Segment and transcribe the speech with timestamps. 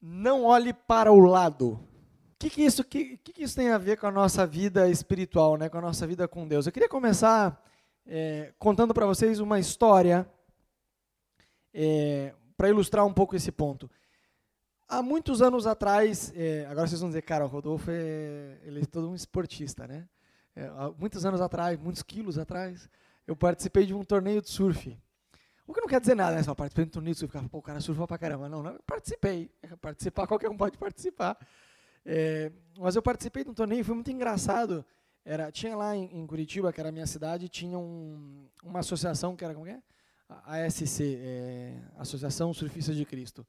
[0.00, 1.72] não olhe para o lado.
[1.72, 5.56] O que, que, isso, que, que, isso tem a ver com a nossa vida espiritual,
[5.56, 5.68] né?
[5.68, 6.66] com a nossa vida com Deus?
[6.66, 7.62] Eu queria começar
[8.06, 10.26] é, contando para vocês uma história
[11.74, 13.90] é, para ilustrar um pouco esse ponto.
[14.88, 18.86] Há muitos anos atrás, é, agora vocês vão dizer, cara, o Rodolfo é, ele é
[18.86, 20.08] todo um esportista, né?
[20.56, 22.88] É, há muitos anos atrás, muitos quilos atrás,
[23.26, 24.98] eu participei de um torneio de surf.
[25.70, 26.42] O que não quer dizer nada, né?
[26.42, 28.48] Só um torneio de surf, pô, o cara surfa pra caramba.
[28.48, 29.48] Não, não, eu participei.
[29.80, 31.38] Participar, qualquer um pode participar.
[32.04, 34.84] É, mas eu participei de um torneio, foi muito engraçado.
[35.24, 39.36] Era, tinha lá em, em Curitiba, que era a minha cidade, tinha um, uma associação
[39.36, 39.80] que era, como é?
[40.28, 43.46] A ASC, é, Associação Surfistas de Cristo.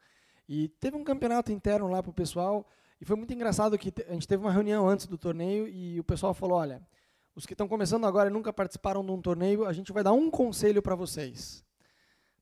[0.48, 4.27] E teve um campeonato interno lá pro pessoal, e foi muito engraçado que a gente
[4.27, 6.88] teve uma reunião antes do torneio, e o pessoal falou, olha,
[7.35, 10.13] os que estão começando agora e nunca participaram de um torneio, a gente vai dar
[10.13, 11.65] um conselho para vocês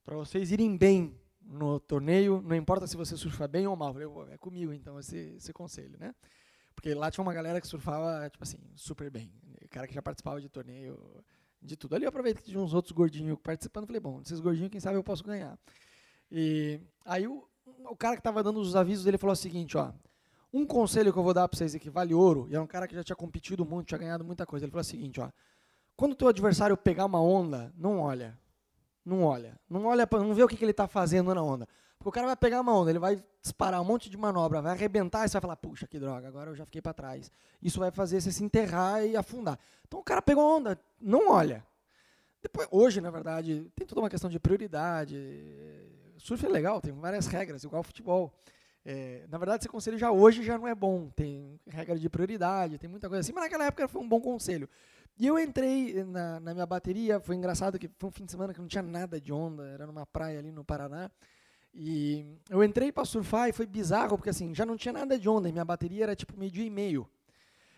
[0.09, 3.89] para vocês irem bem no torneio, não importa se você surfa bem ou mal.
[3.99, 6.15] Eu falei, é comigo então esse, esse conselho, né?
[6.73, 9.31] Porque lá tinha uma galera que surfava, tipo assim, super bem.
[9.69, 10.97] Cara que já participava de torneio,
[11.61, 11.93] de tudo.
[11.93, 15.03] Ali eu aproveitei tinha uns outros gordinhos participando, falei, bom, esses gordinhos, quem sabe eu
[15.03, 15.59] posso ganhar.
[16.31, 19.93] E aí o, o cara que estava dando os avisos, ele falou o seguinte, ó,
[20.51, 22.87] um conselho que eu vou dar para vocês aqui vale ouro, e é um cara
[22.87, 24.65] que já tinha competido muito, tinha ganhado muita coisa.
[24.65, 25.29] Ele falou o seguinte, ó,
[25.95, 28.35] quando o teu adversário pegar uma onda, não olha.
[29.09, 29.59] Não olha.
[29.67, 31.67] Não olha, pra, não vê o que, que ele está fazendo na onda.
[31.97, 34.71] Porque o cara vai pegar uma onda, ele vai disparar um monte de manobra, vai
[34.71, 37.31] arrebentar e você vai falar, puxa, que droga, agora eu já fiquei para trás.
[37.61, 39.57] Isso vai fazer você se enterrar e afundar.
[39.87, 41.65] Então o cara pegou a onda, não olha.
[42.41, 45.17] Depois, hoje, na verdade, tem toda uma questão de prioridade.
[46.17, 48.31] Surf é legal, tem várias regras, igual futebol.
[48.85, 51.09] É, na verdade, esse conselho já hoje já não é bom.
[51.09, 54.69] Tem regra de prioridade, tem muita coisa assim, mas naquela época foi um bom conselho.
[55.19, 58.53] E eu entrei na, na minha bateria, foi engraçado que foi um fim de semana
[58.53, 61.11] que não tinha nada de onda, era numa praia ali no Paraná.
[61.73, 65.27] E eu entrei para surfar e foi bizarro, porque assim, já não tinha nada de
[65.27, 67.05] onda, e minha bateria era tipo meio dia e meio.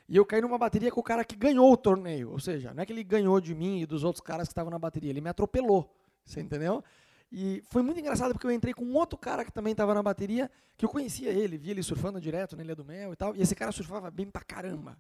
[0.07, 2.83] E eu caí numa bateria com o cara que ganhou o torneio, ou seja, não
[2.83, 5.21] é que ele ganhou de mim e dos outros caras que estavam na bateria, ele
[5.21, 5.91] me atropelou,
[6.23, 6.83] você entendeu?
[7.31, 10.51] E foi muito engraçado porque eu entrei com outro cara que também estava na bateria,
[10.77, 13.41] que eu conhecia ele, via ele surfando direto na Ilha do Mel e tal, e
[13.41, 14.95] esse cara surfava bem pra caramba.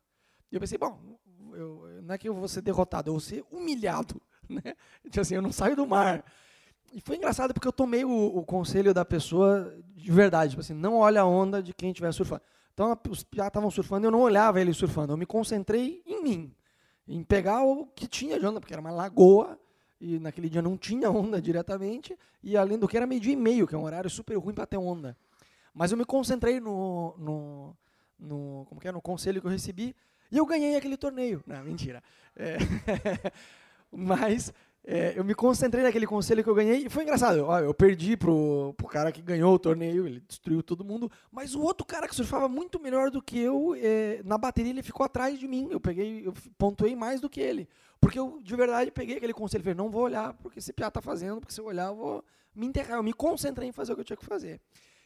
[0.51, 0.99] E eu pensei, bom,
[1.55, 4.21] eu, não é que eu vou ser derrotado, eu vou ser humilhado.
[4.51, 4.75] Né?
[5.05, 6.25] Tipo assim, eu não saio do mar.
[6.91, 10.49] E foi engraçado porque eu tomei o, o conselho da pessoa de verdade.
[10.49, 12.41] Tipo assim, não olha a onda de quem estiver surfando.
[12.73, 15.13] Então, os piá estavam surfando, eu não olhava ele surfando.
[15.13, 16.53] Eu me concentrei em mim.
[17.07, 19.57] Em pegar o que tinha de onda, porque era uma lagoa.
[20.01, 22.17] E naquele dia não tinha onda diretamente.
[22.43, 24.53] E além do que era meio dia e meio, que é um horário super ruim
[24.53, 25.15] para ter onda.
[25.73, 27.77] Mas eu me concentrei no, no,
[28.19, 29.95] no, como que é, no conselho que eu recebi
[30.31, 31.43] e eu ganhei aquele torneio.
[31.45, 32.01] Não, mentira.
[32.35, 32.57] É,
[33.91, 34.53] mas
[34.83, 37.37] é, eu me concentrei naquele conselho que eu ganhei e foi engraçado.
[37.37, 41.11] Eu, eu perdi pro, pro cara que ganhou o torneio, ele destruiu todo mundo.
[41.31, 44.81] Mas o outro cara que surfava muito melhor do que eu, é, na bateria ele
[44.81, 45.67] ficou atrás de mim.
[45.69, 47.67] Eu peguei, eu pontuei mais do que ele.
[47.99, 51.01] Porque eu, de verdade, peguei aquele conselho falei, não vou olhar porque esse piá tá
[51.01, 52.25] fazendo, porque se eu olhar eu vou
[52.55, 52.97] me enterrar.
[52.97, 54.59] Eu me concentrei em fazer o que eu tinha que fazer.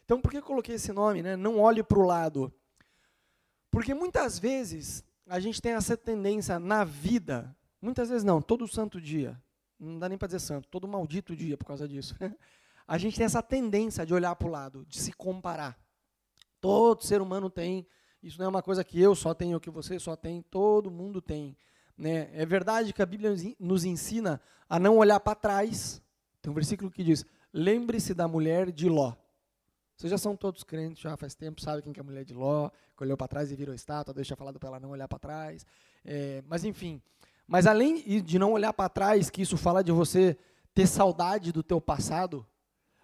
[0.03, 1.35] Então, por que eu coloquei esse nome, né?
[1.35, 2.53] Não olhe para o lado.
[3.71, 9.01] Porque muitas vezes a gente tem essa tendência na vida, muitas vezes não, todo santo
[9.01, 9.41] dia,
[9.79, 12.15] não dá nem para dizer santo, todo maldito dia por causa disso.
[12.87, 15.77] a gente tem essa tendência de olhar para o lado, de se comparar.
[16.61, 17.85] Todo ser humano tem,
[18.21, 21.21] isso não é uma coisa que eu só tenho, que você só tem, todo mundo
[21.21, 21.57] tem.
[21.97, 22.29] Né?
[22.33, 26.01] É verdade que a Bíblia nos ensina a não olhar para trás.
[26.41, 29.13] Tem um versículo que diz: Lembre-se da mulher de Ló.
[29.95, 32.33] Vocês já são todos crentes, já faz tempo, sabe quem que é a mulher de
[32.33, 35.19] Ló, que olhou para trás e virou estátua, tinha falado para ela não olhar para
[35.19, 35.65] trás.
[36.03, 37.01] É, mas enfim,
[37.47, 40.37] mas além de não olhar para trás, que isso fala de você
[40.73, 42.45] ter saudade do teu passado,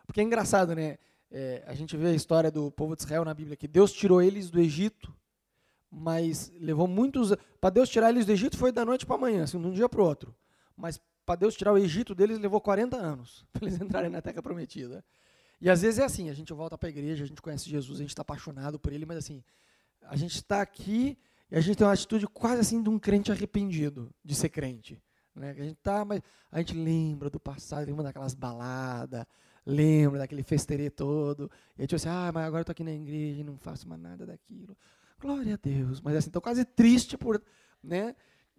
[0.06, 0.98] porque é engraçado, né?
[1.32, 4.22] É, a gente vê a história do povo de Israel na Bíblia, que Deus tirou
[4.22, 5.16] eles do Egito,
[5.90, 7.34] mas levou muitos...
[7.62, 9.88] Para Deus tirar eles do Egito foi da noite para amanhã, assim, de um dia
[9.88, 10.36] para o outro.
[10.76, 14.42] Mas para Deus tirar o Egito deles levou 40 anos, para eles entrarem na Terra
[14.42, 15.06] Prometida.
[15.62, 18.00] E às vezes é assim, a gente volta para a igreja, a gente conhece Jesus,
[18.00, 19.44] a gente está apaixonado por ele, mas assim,
[20.02, 21.18] a gente está aqui
[21.52, 25.02] e a gente tem uma atitude quase assim de um crente arrependido de ser crente.
[25.36, 25.52] Né?
[25.52, 26.22] A gente tá, mas
[26.52, 29.26] a gente lembra do passado, lembra daquelas baladas,
[29.66, 31.50] lembra daquele festerê todo.
[31.78, 33.88] E a gente assim, ah, mas agora eu estou aqui na igreja e não faço
[33.88, 34.76] mais nada daquilo.
[35.20, 36.02] Glória a Deus.
[36.02, 37.42] Mas assim, estou quase triste por.
[37.84, 38.16] Né?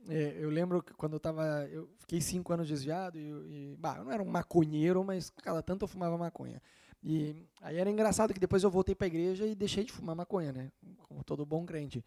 [0.09, 1.67] É, eu lembro que quando eu estava.
[1.71, 5.63] Eu fiquei cinco anos desviado e, e bah, eu não era um maconheiro, mas cada
[5.63, 6.63] tanto eu fumava maconha.
[7.03, 10.15] E aí era engraçado que depois eu voltei para a igreja e deixei de fumar
[10.15, 10.71] maconha, né?
[11.09, 12.05] Como todo bom crente.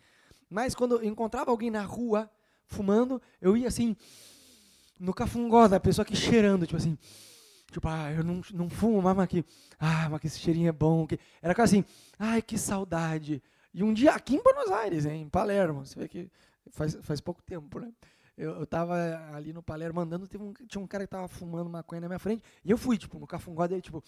[0.50, 2.30] Mas quando eu encontrava alguém na rua
[2.66, 3.96] fumando, eu ia assim
[5.00, 6.98] no cafungó da pessoa que cheirando, tipo assim,
[7.76, 9.44] Tipo, ah, eu não, não fumo mais, mas que,
[9.78, 11.06] ah, mas que esse cheirinho é bom.
[11.06, 11.20] Que...
[11.42, 11.86] Era quase assim,
[12.18, 13.44] ai, que saudade.
[13.74, 16.32] E um dia aqui em Buenos Aires, hein, em Palermo, você vê que
[16.72, 17.92] faz, faz pouco tempo, né?
[18.38, 18.96] Eu, eu tava
[19.34, 22.20] ali no Palermo andando, teve um, tinha um cara que tava fumando maconha na minha
[22.20, 24.02] frente, e eu fui, tipo, no cafungó dele, tipo,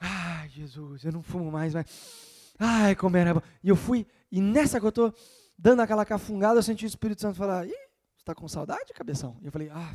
[0.00, 3.42] ai, Jesus, eu não fumo mais, mas, ai, como era bom.
[3.62, 5.12] E eu fui, e nessa que eu tô
[5.58, 7.72] dando aquela cafungada, eu senti o Espírito Santo falar, ih,
[8.16, 9.36] você tá com saudade, cabeção?
[9.42, 9.92] E eu falei, ah,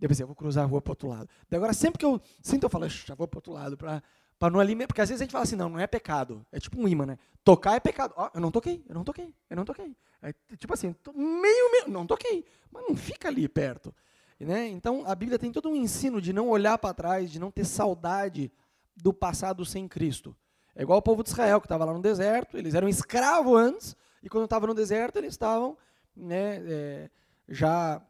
[0.00, 1.28] eu pensei, eu vou cruzar a rua pro outro lado.
[1.48, 4.02] Daí agora, sempre que eu sinto, eu falo, já vou pro outro lado, para
[4.50, 6.44] não alimentar, porque às vezes a gente fala assim, não, não é pecado.
[6.52, 7.18] É tipo um imã, né?
[7.42, 8.12] Tocar é pecado.
[8.16, 9.96] Ó, eu não toquei, eu não toquei, eu não toquei.
[10.20, 13.94] É, tipo assim, meio, meio, não toquei, mas não fica ali perto.
[14.40, 14.68] Né?
[14.68, 17.64] Então a Bíblia tem todo um ensino de não olhar para trás, de não ter
[17.64, 18.52] saudade
[18.96, 20.36] do passado sem Cristo.
[20.74, 23.96] É igual o povo de Israel que estava lá no deserto, eles eram escravos antes,
[24.22, 25.76] e quando estavam no deserto eles estavam
[26.16, 27.10] né, é,
[27.48, 28.02] já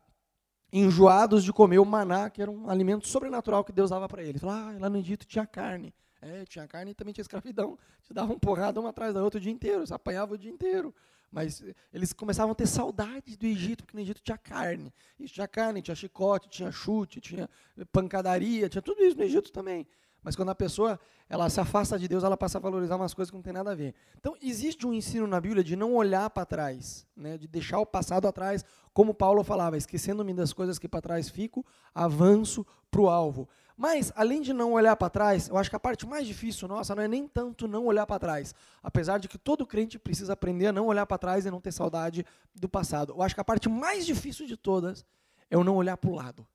[0.72, 4.42] enjoados de comer o maná, que era um alimento sobrenatural que Deus dava para eles.
[4.42, 5.94] Ah, lá no Egito tinha carne.
[6.20, 7.78] É, tinha carne e também tinha escravidão.
[8.02, 10.92] Te davam porrada uma atrás da outra o dia inteiro, você apanhava o dia inteiro.
[11.31, 14.92] Mas eles começavam a ter saudade do Egito, porque no Egito tinha carne.
[15.26, 17.48] Tinha carne, tinha chicote, tinha chute, tinha
[17.92, 19.86] pancadaria, tinha tudo isso no Egito também.
[20.25, 20.99] Mas quando a pessoa
[21.29, 23.73] ela se afasta de Deus, ela passa a valorizar umas coisas que não tem nada
[23.73, 23.94] a ver.
[24.19, 27.87] Então, existe um ensino na Bíblia de não olhar para trás, né, de deixar o
[27.87, 33.09] passado atrás, como Paulo falava, esquecendo-me das coisas que para trás fico, avanço para o
[33.09, 33.49] alvo.
[33.76, 36.94] Mas, além de não olhar para trás, eu acho que a parte mais difícil nossa
[36.94, 38.55] não é nem tanto não olhar para trás.
[38.82, 41.73] Apesar de que todo crente precisa aprender a não olhar para trás e não ter
[41.73, 42.25] saudade
[42.55, 43.12] do passado.
[43.12, 45.05] Eu acho que a parte mais difícil de todas
[45.50, 46.47] é o não olhar para o lado.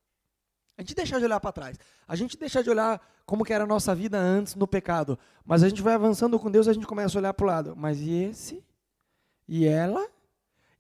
[0.79, 1.77] A gente deixar de olhar para trás.
[2.07, 5.19] A gente deixar de olhar como que era a nossa vida antes no pecado.
[5.43, 7.47] Mas a gente vai avançando com Deus e a gente começa a olhar para o
[7.47, 7.75] lado.
[7.75, 8.63] Mas e esse?
[9.45, 10.09] E ela?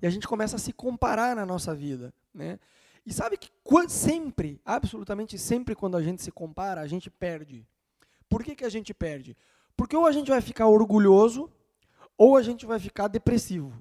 [0.01, 2.13] E a gente começa a se comparar na nossa vida.
[2.33, 2.57] Né?
[3.05, 3.49] E sabe que
[3.89, 7.67] sempre, absolutamente sempre, quando a gente se compara, a gente perde.
[8.29, 9.35] Por que, que a gente perde?
[9.75, 11.51] Porque ou a gente vai ficar orgulhoso,
[12.17, 13.73] ou a gente vai ficar depressivo.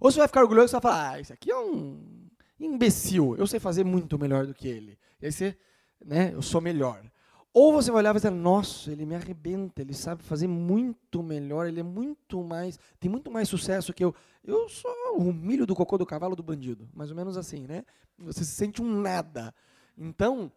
[0.00, 2.13] Ou você vai ficar orgulhoso e vai falar, ah, isso aqui é um
[2.58, 4.98] imbecil, eu sei fazer muito melhor do que ele.
[5.20, 5.56] E aí você,
[6.04, 7.04] né, eu sou melhor.
[7.52, 11.22] Ou você vai olhar e vai dizer, nossa, ele me arrebenta, ele sabe fazer muito
[11.22, 14.12] melhor, ele é muito mais, tem muito mais sucesso que eu.
[14.42, 17.84] Eu sou o milho do cocô do cavalo do bandido, mais ou menos assim, né?
[18.18, 19.54] Você se sente um nada.
[19.96, 20.50] Então,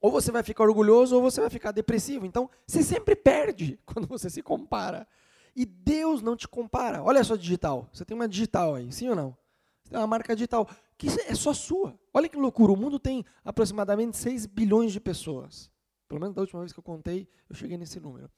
[0.00, 2.24] ou você vai ficar orgulhoso ou você vai ficar depressivo.
[2.24, 5.06] Então, você sempre perde quando você se compara.
[5.54, 7.02] E Deus não te compara.
[7.02, 7.88] Olha sua digital.
[7.92, 9.36] Você tem uma digital aí, sim ou não?
[9.82, 10.66] Você tem uma marca digital
[10.98, 11.98] que é só sua.
[12.12, 12.72] Olha que loucura.
[12.72, 15.70] O mundo tem aproximadamente 6 bilhões de pessoas.
[16.08, 18.30] Pelo menos da última vez que eu contei, eu cheguei nesse número.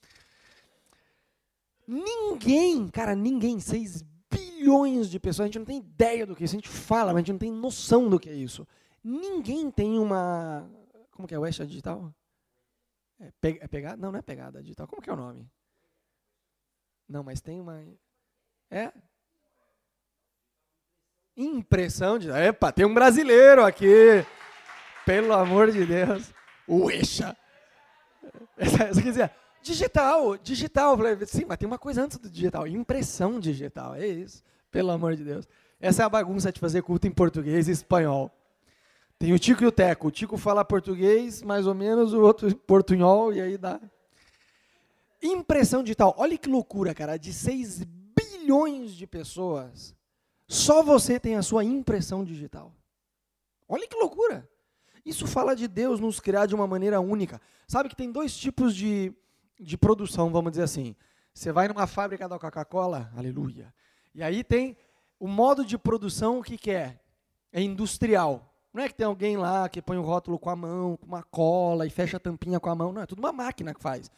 [1.86, 6.44] Ninguém, cara, ninguém, 6 bilhões de pessoas, a gente não tem ideia do que é
[6.44, 8.66] isso, a gente fala, mas a gente não tem noção do que é isso.
[9.02, 10.68] Ninguém tem uma.
[11.12, 12.12] Como que é o West digital?
[13.18, 13.96] É, pe, é pegada?
[13.96, 14.86] Não, não é pegada digital.
[14.86, 15.50] Como que é o nome?
[17.08, 17.82] Não, mas tem uma.
[18.70, 18.92] É?
[21.38, 22.28] Impressão de.
[22.28, 24.26] Epa, tem um brasileiro aqui.
[25.06, 26.34] Pelo amor de Deus.
[26.66, 27.36] O Eixa.
[28.58, 29.32] Você quer
[29.62, 30.96] digital, digital.
[31.26, 34.42] Sim, mas tem uma coisa antes do digital, impressão digital, é isso.
[34.70, 35.48] Pelo amor de Deus.
[35.80, 38.32] Essa é a bagunça de fazer culto em português e espanhol.
[39.16, 40.08] Tem o Tico e o Teco.
[40.08, 43.80] O Tico fala português, mais ou menos, o outro portunhol, e aí dá.
[45.22, 46.14] Impressão digital.
[46.18, 47.16] Olha que loucura, cara.
[47.16, 49.94] De 6 bilhões de pessoas,
[50.48, 52.74] só você tem a sua impressão digital.
[53.68, 54.48] Olha que loucura.
[55.04, 57.40] Isso fala de Deus nos criar de uma maneira única.
[57.66, 59.12] Sabe que tem dois tipos de,
[59.60, 60.96] de produção, vamos dizer assim.
[61.34, 63.72] Você vai numa fábrica da Coca-Cola, aleluia.
[64.14, 64.76] E aí tem
[65.20, 66.98] o modo de produção, o que, é?
[67.52, 68.54] É industrial.
[68.72, 71.22] Não é que tem alguém lá que põe o rótulo com a mão, com uma
[71.22, 72.92] cola e fecha a tampinha com a mão.
[72.92, 74.10] Não, é tudo uma máquina que faz.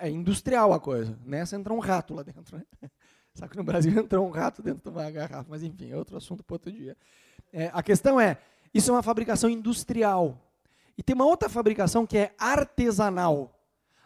[0.00, 1.18] É industrial a coisa.
[1.24, 2.56] Nessa entra um rato lá dentro.
[2.56, 2.90] Né?
[3.38, 5.46] Sabe que no Brasil entrou um rato dentro de uma garrafa.
[5.48, 6.96] Mas enfim, é outro assunto para outro dia.
[7.52, 8.36] É, a questão é,
[8.74, 10.36] isso é uma fabricação industrial.
[10.96, 13.54] E tem uma outra fabricação que é artesanal.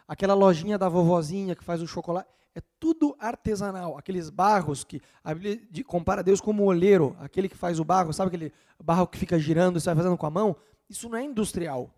[0.07, 2.29] Aquela lojinha da vovozinha que faz o chocolate.
[2.53, 3.97] É tudo artesanal.
[3.97, 8.27] Aqueles barros que a Bíblia compara Deus como oleiro, aquele que faz o barro, sabe
[8.27, 10.55] aquele barro que fica girando e vai fazendo com a mão?
[10.87, 11.89] Isso não é industrial.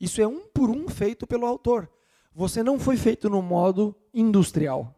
[0.00, 1.90] Isso é um por um feito pelo autor.
[2.32, 4.94] Você não foi feito no modo industrial.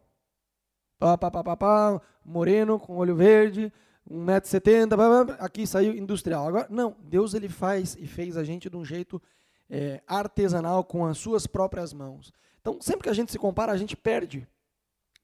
[1.01, 3.73] Pá, pá, pá, pá, moreno, com olho verde,
[4.07, 6.47] 1,70m, aqui saiu industrial.
[6.47, 9.19] Agora, não, Deus ele faz e fez a gente de um jeito
[9.67, 12.31] é, artesanal, com as suas próprias mãos.
[12.61, 14.47] Então, sempre que a gente se compara, a gente perde.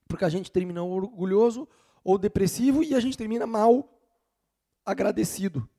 [0.08, 1.68] Porque a gente termina orgulhoso
[2.04, 3.88] ou depressivo e a gente termina mal
[4.84, 5.70] agradecido.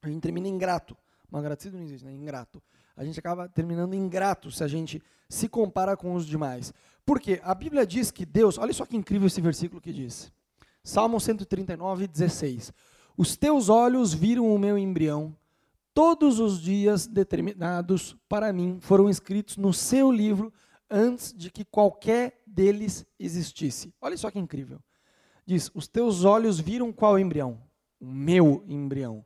[0.00, 0.96] A gente termina ingrato.
[1.28, 2.12] Mal agradecido não existe, né?
[2.12, 2.62] Ingrato.
[3.02, 6.72] A gente acaba terminando ingrato se a gente se compara com os demais.
[7.04, 7.40] Por quê?
[7.42, 10.32] A Bíblia diz que Deus, olha só que incrível esse versículo que diz.
[10.84, 12.72] Salmo 139, 16.
[13.16, 15.36] Os teus olhos viram o meu embrião,
[15.92, 20.52] todos os dias determinados para mim foram escritos no seu livro
[20.88, 23.92] antes de que qualquer deles existisse.
[24.00, 24.78] Olha só que incrível.
[25.44, 27.60] Diz: Os teus olhos viram qual embrião?
[28.00, 29.24] O meu embrião.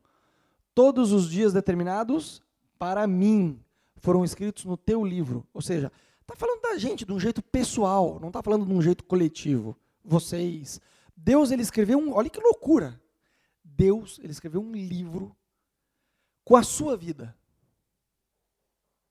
[0.73, 2.41] Todos os dias determinados
[2.79, 3.59] para mim
[4.01, 5.45] foram escritos no teu livro.
[5.53, 8.81] Ou seja, está falando da gente de um jeito pessoal, não está falando de um
[8.81, 9.77] jeito coletivo.
[10.03, 10.79] Vocês.
[11.15, 12.13] Deus ele escreveu um.
[12.13, 13.01] Olha que loucura.
[13.63, 15.35] Deus ele escreveu um livro
[16.43, 17.35] com a sua vida.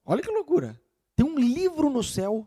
[0.04, 0.80] Olha que loucura.
[1.14, 2.46] Tem um livro no céu,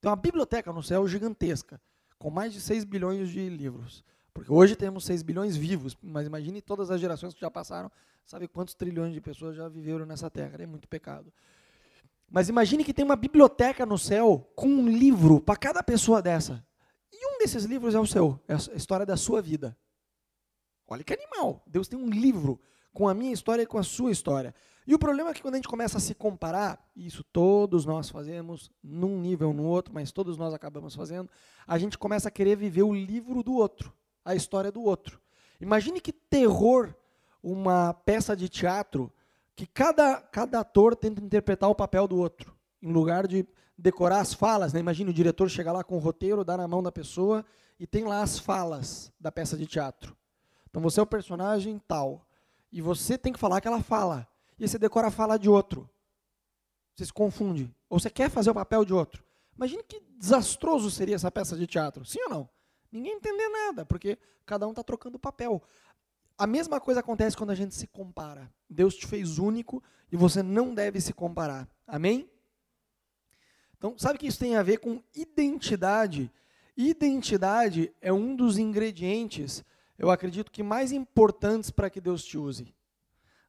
[0.00, 1.80] tem uma biblioteca no céu gigantesca,
[2.18, 4.04] com mais de 6 bilhões de livros.
[4.32, 7.90] Porque hoje temos 6 bilhões vivos, mas imagine todas as gerações que já passaram,
[8.24, 11.32] sabe quantos trilhões de pessoas já viveram nessa terra, é muito pecado.
[12.32, 16.66] Mas imagine que tem uma biblioteca no céu com um livro para cada pessoa dessa.
[17.12, 19.76] E um desses livros é o seu, é a história da sua vida.
[20.88, 21.62] Olha que animal.
[21.66, 22.58] Deus tem um livro
[22.90, 24.54] com a minha história e com a sua história.
[24.86, 28.08] E o problema é que quando a gente começa a se comparar, isso todos nós
[28.08, 31.30] fazemos, num nível ou no outro, mas todos nós acabamos fazendo,
[31.66, 33.92] a gente começa a querer viver o livro do outro,
[34.24, 35.20] a história do outro.
[35.60, 36.94] Imagine que terror
[37.42, 39.12] uma peça de teatro
[39.62, 42.52] que cada, cada ator tenta interpretar o papel do outro,
[42.82, 43.46] em lugar de
[43.78, 44.72] decorar as falas.
[44.72, 44.80] Né?
[44.80, 47.44] Imagine o diretor chegar lá com o roteiro, dar na mão da pessoa
[47.78, 50.16] e tem lá as falas da peça de teatro.
[50.68, 52.26] Então você é o personagem tal.
[52.72, 54.26] E você tem que falar aquela fala.
[54.58, 55.88] E você decora a fala de outro.
[56.96, 57.72] Você se confunde.
[57.88, 59.22] Ou você quer fazer o papel de outro.
[59.56, 62.04] Imagine que desastroso seria essa peça de teatro.
[62.04, 62.48] Sim ou não?
[62.90, 65.62] Ninguém entender nada, porque cada um está trocando papel.
[66.36, 68.52] A mesma coisa acontece quando a gente se compara.
[68.68, 71.68] Deus te fez único e você não deve se comparar.
[71.86, 72.28] Amém?
[73.76, 76.30] Então, sabe que isso tem a ver com identidade?
[76.76, 79.64] Identidade é um dos ingredientes
[80.02, 82.74] eu acredito que mais importantes para que Deus te use.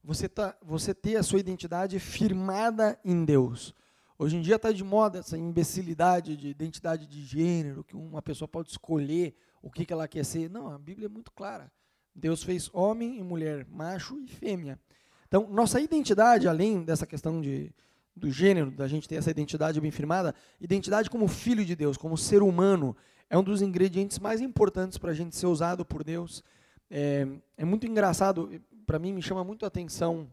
[0.03, 3.73] Você, tá, você ter a sua identidade firmada em Deus.
[4.19, 8.47] Hoje em dia está de moda essa imbecilidade de identidade de gênero, que uma pessoa
[8.47, 10.47] pode escolher o que, que ela quer ser.
[10.47, 11.71] Não, a Bíblia é muito clara.
[12.15, 14.79] Deus fez homem e mulher, macho e fêmea.
[15.27, 17.73] Então, nossa identidade, além dessa questão de,
[18.15, 22.17] do gênero, da gente ter essa identidade bem firmada, identidade como filho de Deus, como
[22.17, 22.95] ser humano,
[23.29, 26.43] é um dos ingredientes mais importantes para a gente ser usado por Deus.
[26.89, 27.27] É,
[27.57, 30.31] é muito engraçado, para mim me chama muito a atenção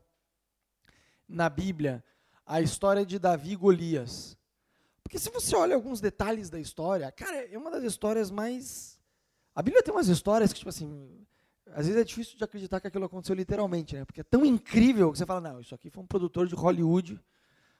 [1.27, 2.05] na Bíblia
[2.51, 4.37] a história de Davi e Golias.
[5.05, 8.99] Porque se você olha alguns detalhes da história, cara, é uma das histórias mais.
[9.55, 11.25] A Bíblia tem umas histórias que, tipo assim,
[11.75, 14.05] às vezes é difícil de acreditar que aquilo aconteceu literalmente, né?
[14.05, 17.21] Porque é tão incrível que você fala, não, isso aqui foi um produtor de Hollywood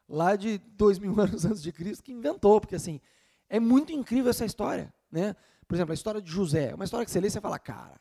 [0.09, 3.01] lá de dois mil anos antes de Cristo que inventou, porque assim,
[3.49, 4.93] é muito incrível essa história.
[5.11, 5.35] Né?
[5.67, 6.75] Por exemplo, a história de José.
[6.75, 8.01] Uma história que você lê e você fala, cara,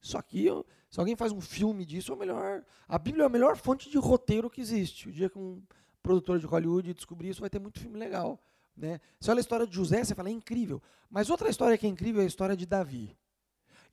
[0.00, 0.46] isso aqui,
[0.90, 2.64] se alguém faz um filme disso, é o melhor.
[2.88, 5.08] A Bíblia é a melhor fonte de roteiro que existe.
[5.08, 5.62] O dia que um
[6.02, 8.42] produtor de Hollywood descobrir isso, vai ter muito filme legal.
[8.76, 9.00] Né?
[9.20, 10.82] Você olha a história de José, você fala, é incrível.
[11.08, 13.16] Mas outra história que é incrível é a história de Davi.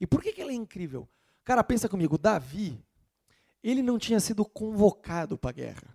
[0.00, 1.08] E por que, que ela é incrível?
[1.44, 2.82] Cara, pensa comigo, Davi,
[3.62, 5.94] ele não tinha sido convocado para a guerra.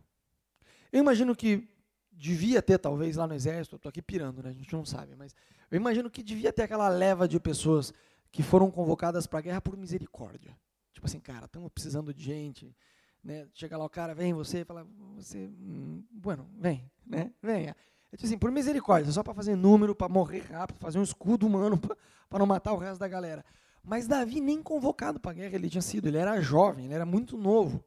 [0.91, 1.67] Eu imagino que
[2.11, 4.49] devia ter, talvez, lá no exército, estou aqui pirando, né?
[4.49, 5.35] a gente não sabe, mas
[5.69, 7.93] eu imagino que devia ter aquela leva de pessoas
[8.31, 10.57] que foram convocadas para a guerra por misericórdia.
[10.93, 12.75] Tipo assim, cara, estamos precisando de gente.
[13.23, 13.47] Né?
[13.53, 17.31] Chega lá o cara, vem você, fala, você, hum, bueno, vem, né?
[17.41, 17.75] Venha.
[18.11, 21.47] É tipo assim, por misericórdia, só para fazer número, para morrer rápido, fazer um escudo
[21.47, 21.79] humano
[22.29, 23.43] para não matar o resto da galera.
[23.85, 27.05] Mas Davi nem convocado para a guerra ele tinha sido, ele era jovem, ele era
[27.05, 27.83] muito novo.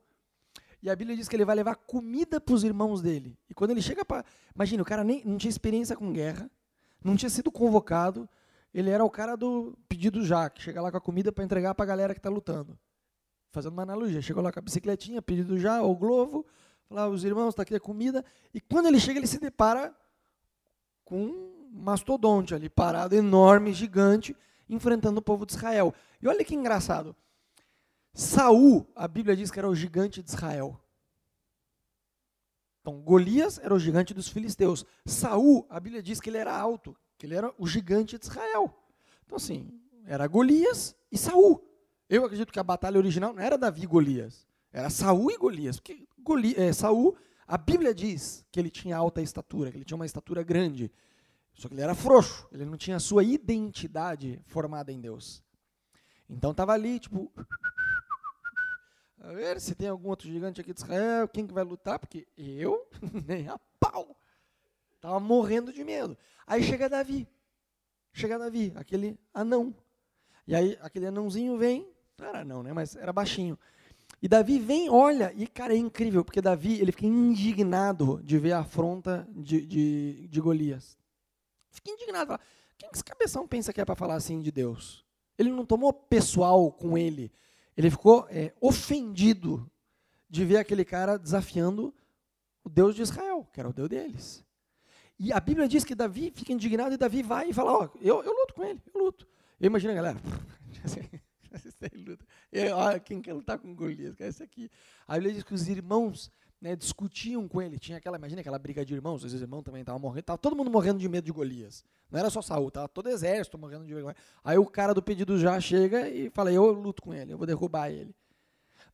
[0.80, 3.36] E a Bíblia diz que ele vai levar comida para os irmãos dele.
[3.50, 4.24] E quando ele chega para.
[4.54, 6.48] Imagina, o cara nem, não tinha experiência com guerra,
[7.02, 8.28] não tinha sido convocado,
[8.72, 11.74] ele era o cara do pedido já, que chega lá com a comida para entregar
[11.74, 12.78] para a galera que está lutando.
[13.50, 16.46] Fazendo uma analogia, chegou lá com a bicicletinha, pedido já, o globo,
[16.88, 18.24] lá os irmãos, está aqui a comida.
[18.54, 19.92] E quando ele chega, ele se depara
[21.04, 24.36] com um mastodonte ali, parado, enorme, gigante,
[24.68, 25.94] enfrentando o povo de Israel.
[26.20, 27.14] E olha que engraçado.
[28.12, 30.78] Saul, a Bíblia diz que era o gigante de Israel.
[32.80, 34.84] Então, Golias era o gigante dos filisteus.
[35.04, 38.74] Saul, a Bíblia diz que ele era alto, que ele era o gigante de Israel.
[39.24, 39.70] Então, assim,
[40.06, 41.62] era Golias e Saul.
[42.08, 45.78] Eu acredito que a batalha original não era Davi e Golias, era Saul e Golias.
[45.78, 47.14] Porque Golias, é, Saul,
[47.46, 50.90] a Bíblia diz que ele tinha alta estatura, que ele tinha uma estatura grande.
[51.58, 55.42] Só que ele era frouxo, ele não tinha a sua identidade formada em Deus.
[56.30, 57.32] Então estava ali, tipo,
[59.20, 61.98] A ver se tem algum outro gigante aqui de Israel, quem que vai lutar?
[61.98, 62.88] Porque eu,
[63.26, 64.16] nem a pau.
[64.94, 66.16] Estava morrendo de medo.
[66.46, 67.26] Aí chega Davi.
[68.12, 69.74] Chega Davi, aquele anão.
[70.46, 72.72] E aí aquele anãozinho vem, não era não, né?
[72.72, 73.58] Mas era baixinho.
[74.22, 78.52] E Davi vem, olha, e cara, é incrível, porque Davi ele fica indignado de ver
[78.52, 80.96] a afronta de, de, de Golias.
[81.78, 82.40] Fica indignado, fala,
[82.76, 85.04] quem que esse cabeção pensa que é para falar assim de Deus?
[85.38, 87.32] Ele não tomou pessoal com ele,
[87.76, 89.70] ele ficou é, ofendido
[90.28, 91.94] de ver aquele cara desafiando
[92.64, 94.44] o Deus de Israel, que era o Deus deles.
[95.18, 97.98] E a Bíblia diz que Davi fica indignado e Davi vai e fala, ó, oh,
[98.00, 99.26] eu, eu luto com ele, eu luto.
[99.60, 100.20] Eu imagino a galera.
[102.52, 104.20] E, olha, quem quer lutar com Golias?
[104.20, 104.70] É esse aqui.
[105.06, 107.78] A Bíblia diz que os irmãos né, discutiam com ele.
[107.78, 110.24] Tinha aquela, imagina aquela briga de irmãos, os irmãos também estavam morrendo.
[110.24, 111.84] Tava todo mundo morrendo de medo de Golias.
[112.10, 114.14] Não era só Saul, tava todo exército morrendo de medo.
[114.42, 117.46] Aí o cara do pedido já chega e fala: Eu luto com ele, eu vou
[117.46, 118.14] derrubar ele.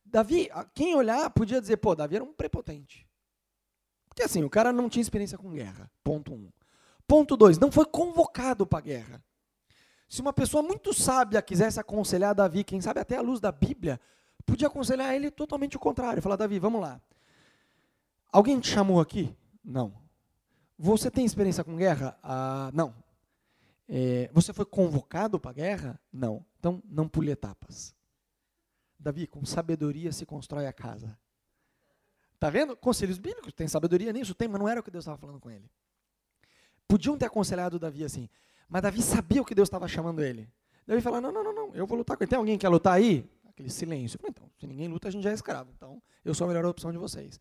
[0.05, 3.07] Davi, quem olhar podia dizer: pô, Davi era um prepotente.
[4.07, 5.91] Porque assim, o cara não tinha experiência com guerra.
[6.03, 6.49] Ponto um.
[7.07, 9.23] Ponto dois, não foi convocado para a guerra.
[10.07, 13.99] Se uma pessoa muito sábia quisesse aconselhar Davi, quem sabe até à luz da Bíblia,
[14.45, 16.21] podia aconselhar ele totalmente o contrário.
[16.21, 17.01] Falar, Davi, vamos lá.
[18.31, 19.35] Alguém te chamou aqui?
[19.63, 19.93] Não.
[20.77, 22.17] Você tem experiência com guerra?
[22.21, 22.93] Ah, não.
[23.87, 25.99] É, você foi convocado para a guerra?
[26.11, 26.45] Não.
[26.59, 27.95] Então, não pule etapas.
[28.99, 31.17] Davi, com sabedoria se constrói a casa.
[32.39, 32.75] Tá vendo?
[32.75, 34.35] Conselhos bíblicos, tem sabedoria nisso?
[34.35, 35.69] Tem, mas não era o que Deus estava falando com ele.
[36.87, 38.29] Podiam ter aconselhado Davi assim,
[38.67, 40.49] mas Davi sabia o que Deus estava chamando ele.
[40.85, 42.29] Davi falou: não, não, não, não, eu vou lutar com ele.
[42.29, 43.27] Tem alguém que quer lutar aí?
[43.47, 44.19] Aquele silêncio.
[44.19, 45.71] Falei, então, se ninguém luta, a gente já é escravo.
[45.75, 47.39] Então, eu sou a melhor opção de vocês.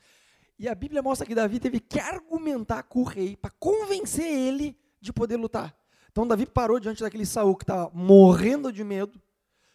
[0.59, 4.79] E a Bíblia mostra que Davi teve que argumentar com o rei para convencer ele
[5.01, 5.77] de poder lutar.
[6.11, 9.21] Então Davi parou diante daquele Saul que estava morrendo de medo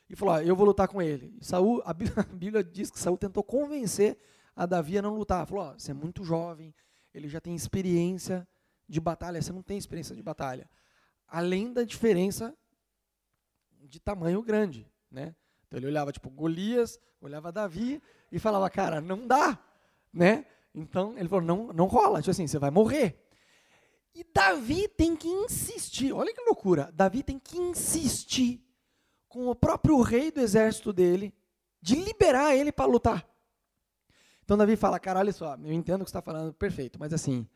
[0.09, 1.35] e falou: ah, "Eu vou lutar com ele".
[1.39, 4.17] E Saul, a Bíblia, diz que Saul tentou convencer
[4.55, 5.45] a Davi a não lutar.
[5.45, 6.73] Falou: oh, "Você é muito jovem,
[7.13, 8.47] ele já tem experiência
[8.87, 10.69] de batalha, você não tem experiência de batalha"
[11.29, 12.55] além da diferença
[13.81, 15.35] de tamanho grande, né?
[15.67, 19.57] Então ele olhava tipo Golias, olhava Davi e falava, cara, não dá,
[20.11, 20.45] né?
[20.73, 23.19] Então ele falou, não, não rola, tipo assim, você vai morrer.
[24.13, 28.63] E Davi tem que insistir, olha que loucura, Davi tem que insistir
[29.27, 31.33] com o próprio rei do exército dele
[31.81, 33.27] de liberar ele para lutar.
[34.43, 37.13] Então Davi fala, cara, olha só, eu entendo o que você está falando, perfeito, mas
[37.13, 37.47] assim,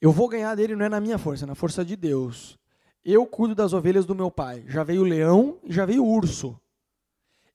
[0.00, 2.58] eu vou ganhar dele não é na minha força, é na força de Deus.
[3.04, 4.64] Eu cuido das ovelhas do meu pai.
[4.66, 6.60] Já veio o leão e já veio o urso.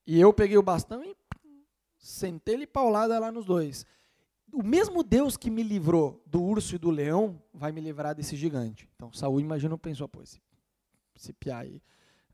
[0.06, 1.16] E eu peguei o bastão e
[1.98, 3.86] sentei-lhe paulada lá nos dois.
[4.54, 8.36] O mesmo Deus que me livrou do urso e do leão vai me livrar desse
[8.36, 8.88] gigante.
[8.96, 10.40] Então Saul imagina, pensou, pô, esse,
[11.16, 11.82] esse piá aí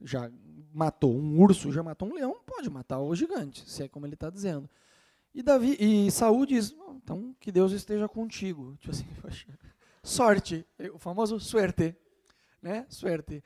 [0.02, 0.30] já
[0.74, 4.14] matou um urso, já matou um leão, pode matar o gigante, se é como ele
[4.14, 4.70] está dizendo.
[5.34, 8.76] E Davi e Saul diz, então que Deus esteja contigo.
[8.82, 9.06] Tipo assim,
[10.04, 11.96] sorte, o famoso suerte
[12.62, 12.86] né?
[12.90, 13.44] Suerte.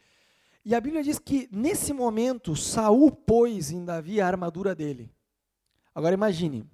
[0.66, 5.12] E a Bíblia diz que nesse momento Saul pôs em Davi a armadura dele.
[5.94, 6.66] Agora imagine,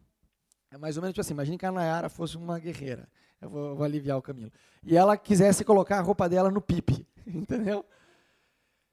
[0.71, 3.07] é mais ou menos tipo assim, imagine que a Nayara fosse uma guerreira.
[3.41, 4.51] Eu vou, vou aliviar o Camilo.
[4.83, 7.85] E ela quisesse colocar a roupa dela no pipe, entendeu?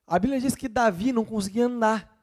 [0.07, 2.17] A Bíblia diz que Davi não conseguia andar.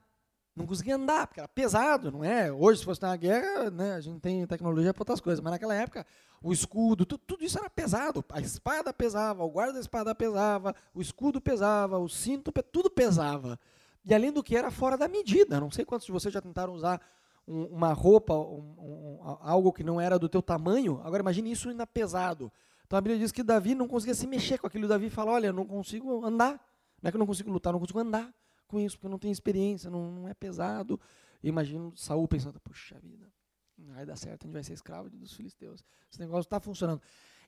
[0.56, 2.50] Não conseguia andar, porque era pesado, não é?
[2.50, 5.74] Hoje, se fosse uma guerra, né, a gente tem tecnologia para outras coisas, mas naquela
[5.74, 6.06] época
[6.40, 8.24] o escudo, tudo, tudo, isso era pesado.
[8.30, 13.58] A espada pesava, o guarda da espada pesava, o escudo pesava, o cinto, tudo pesava.
[14.04, 15.58] E além do que era fora da medida.
[15.58, 17.00] Não sei quantos de vocês já tentaram usar
[17.46, 21.00] um, uma roupa, um, algo que não era do teu tamanho.
[21.04, 22.52] Agora imagine isso ainda pesado.
[22.86, 24.86] Então a Bíblia diz que Davi não conseguia se mexer com aquilo.
[24.88, 26.60] Davi fala: Olha, eu não consigo andar.
[27.02, 28.32] Não é que eu não consigo lutar, não consigo andar
[28.66, 31.00] com isso, porque eu não tenho experiência, não, não é pesado.
[31.42, 33.30] imagino Saul pensando: Puxa vida,
[33.78, 35.84] não vai dar certo, a gente vai ser escravo dos filisteus.
[36.10, 37.00] Esse negócio está funcionando.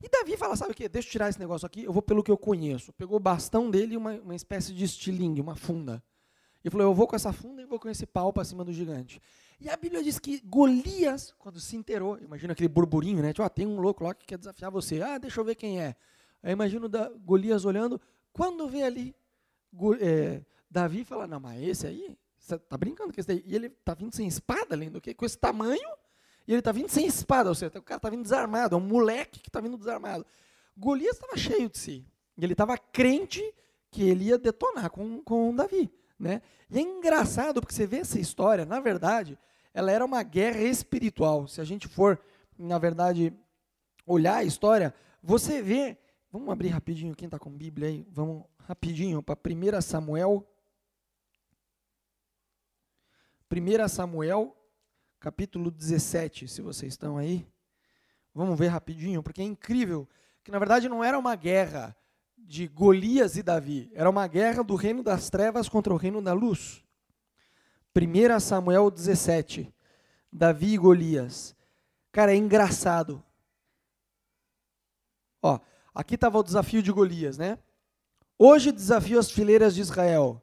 [0.03, 0.89] E Davi fala, sabe o que?
[0.89, 2.93] Deixa eu tirar esse negócio aqui, eu vou pelo que eu conheço.
[2.93, 6.03] Pegou o bastão dele e uma, uma espécie de estilingue, uma funda.
[6.63, 8.73] E falou, eu vou com essa funda e vou com esse pau para cima do
[8.73, 9.21] gigante.
[9.59, 13.33] E a Bíblia diz que Golias, quando se inteirou, imagina aquele burburinho, né?
[13.33, 15.01] Tipo, ah, tem um louco lá que quer desafiar você.
[15.01, 15.97] Ah, deixa eu ver quem é.
[16.43, 18.01] Aí imagino da, Golias olhando,
[18.33, 19.15] quando vê ali
[20.01, 23.43] é, Davi fala, não, mas esse aí, você tá brincando com esse daí?
[23.47, 25.15] E ele tá vindo sem espada, além do que?
[25.15, 25.89] Com esse tamanho,
[26.47, 28.83] e ele está vindo sem espada, ou seja, o cara está vindo desarmado, é um
[28.83, 30.25] moleque que está vindo desarmado.
[30.77, 32.07] Golias estava cheio de si.
[32.37, 33.43] E ele estava crente
[33.91, 35.91] que ele ia detonar com, com Davi.
[36.19, 36.41] Né?
[36.71, 39.39] E é engraçado porque você vê essa história, na verdade,
[39.73, 41.47] ela era uma guerra espiritual.
[41.47, 42.19] Se a gente for,
[42.59, 43.33] na verdade,
[44.07, 45.99] olhar a história, você vê.
[46.33, 48.07] Vamos abrir rapidinho, quem está com Bíblia aí?
[48.11, 50.47] Vamos rapidinho para 1 Samuel.
[53.51, 54.57] 1 Samuel,
[55.21, 57.47] capítulo 17, se vocês estão aí.
[58.35, 60.09] Vamos ver rapidinho, porque é incrível
[60.43, 61.97] que na verdade não era uma guerra
[62.47, 66.33] de Golias e Davi, era uma guerra do reino das trevas contra o reino da
[66.33, 66.85] luz.
[67.95, 69.73] 1 Samuel 17,
[70.33, 71.57] Davi e Golias.
[72.13, 73.23] Cara, é engraçado.
[75.43, 75.59] Ó,
[75.95, 77.59] aqui estava o desafio de Golias, né?
[78.39, 80.41] Hoje desafio as fileiras de Israel.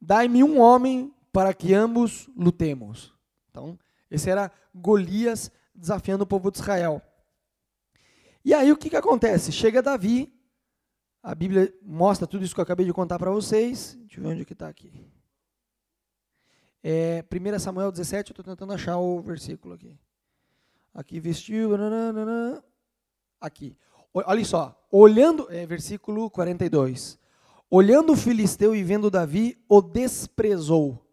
[0.00, 3.12] Dai-me um homem para que ambos lutemos.
[3.50, 3.78] Então,
[4.10, 7.02] esse era Golias desafiando o povo de Israel.
[8.44, 9.52] E aí o que, que acontece?
[9.52, 10.32] Chega Davi,
[11.22, 13.96] a Bíblia mostra tudo isso que eu acabei de contar para vocês.
[14.00, 14.92] Deixa eu ver onde que está aqui.
[16.82, 19.96] É, 1 Samuel 17, eu estou tentando achar o versículo aqui.
[20.92, 21.70] Aqui vestiu.
[23.40, 23.76] Aqui.
[24.12, 24.76] Olha só.
[24.90, 25.46] Olhando.
[25.48, 27.16] É, versículo 42.
[27.70, 31.06] Olhando o filisteu e vendo Davi, o desprezou.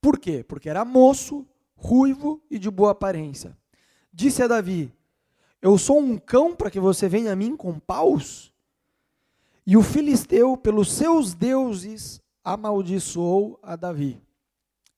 [0.00, 0.44] Por quê?
[0.44, 3.56] Porque era moço, ruivo e de boa aparência.
[4.12, 4.92] Disse a Davi:
[5.60, 8.50] Eu sou um cão para que você venha a mim com paus?
[9.66, 14.20] E o filisteu, pelos seus deuses, amaldiçoou a Davi.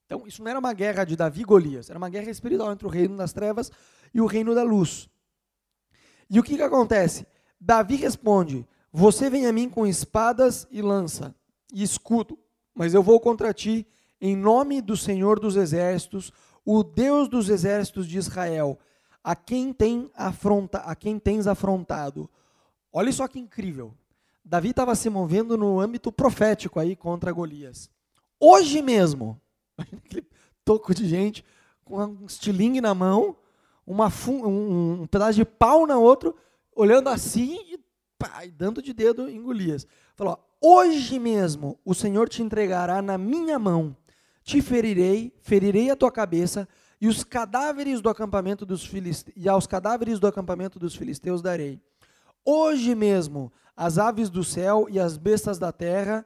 [0.06, 2.86] Então, isso não era uma guerra de Davi e Golias, era uma guerra espiritual entre
[2.86, 3.70] o reino das trevas
[4.12, 5.08] e o reino da luz.
[6.28, 7.26] E o que, que acontece?
[7.60, 11.34] Davi responde: Você vem a mim com espadas e lança
[11.72, 12.38] e escudo,
[12.74, 13.86] mas eu vou contra ti
[14.20, 16.32] em nome do Senhor dos exércitos,
[16.64, 18.78] o Deus dos exércitos de Israel,
[19.22, 22.30] a quem, tem afronta, a quem tens afrontado.
[22.92, 23.92] Olha só que incrível.
[24.44, 27.90] Davi estava se movendo no âmbito profético aí contra Golias.
[28.38, 29.40] Hoje mesmo,
[29.78, 30.26] aquele
[30.64, 31.44] toco de gente
[31.84, 33.36] com um estilingue na mão,
[33.86, 36.36] uma um, um, pedaço de pau na outro,
[36.74, 37.80] olhando assim e
[38.18, 39.86] pá, dando de dedo em Golias.
[40.16, 43.96] Falou: Hoje mesmo o Senhor te entregará na minha mão,
[44.42, 46.68] te ferirei, ferirei a tua cabeça,
[47.00, 51.80] e os cadáveres do acampamento dos filisteus, e aos cadáveres do acampamento dos filisteus darei.
[52.44, 53.52] Hoje mesmo
[53.82, 56.24] as aves do céu e as bestas da terra,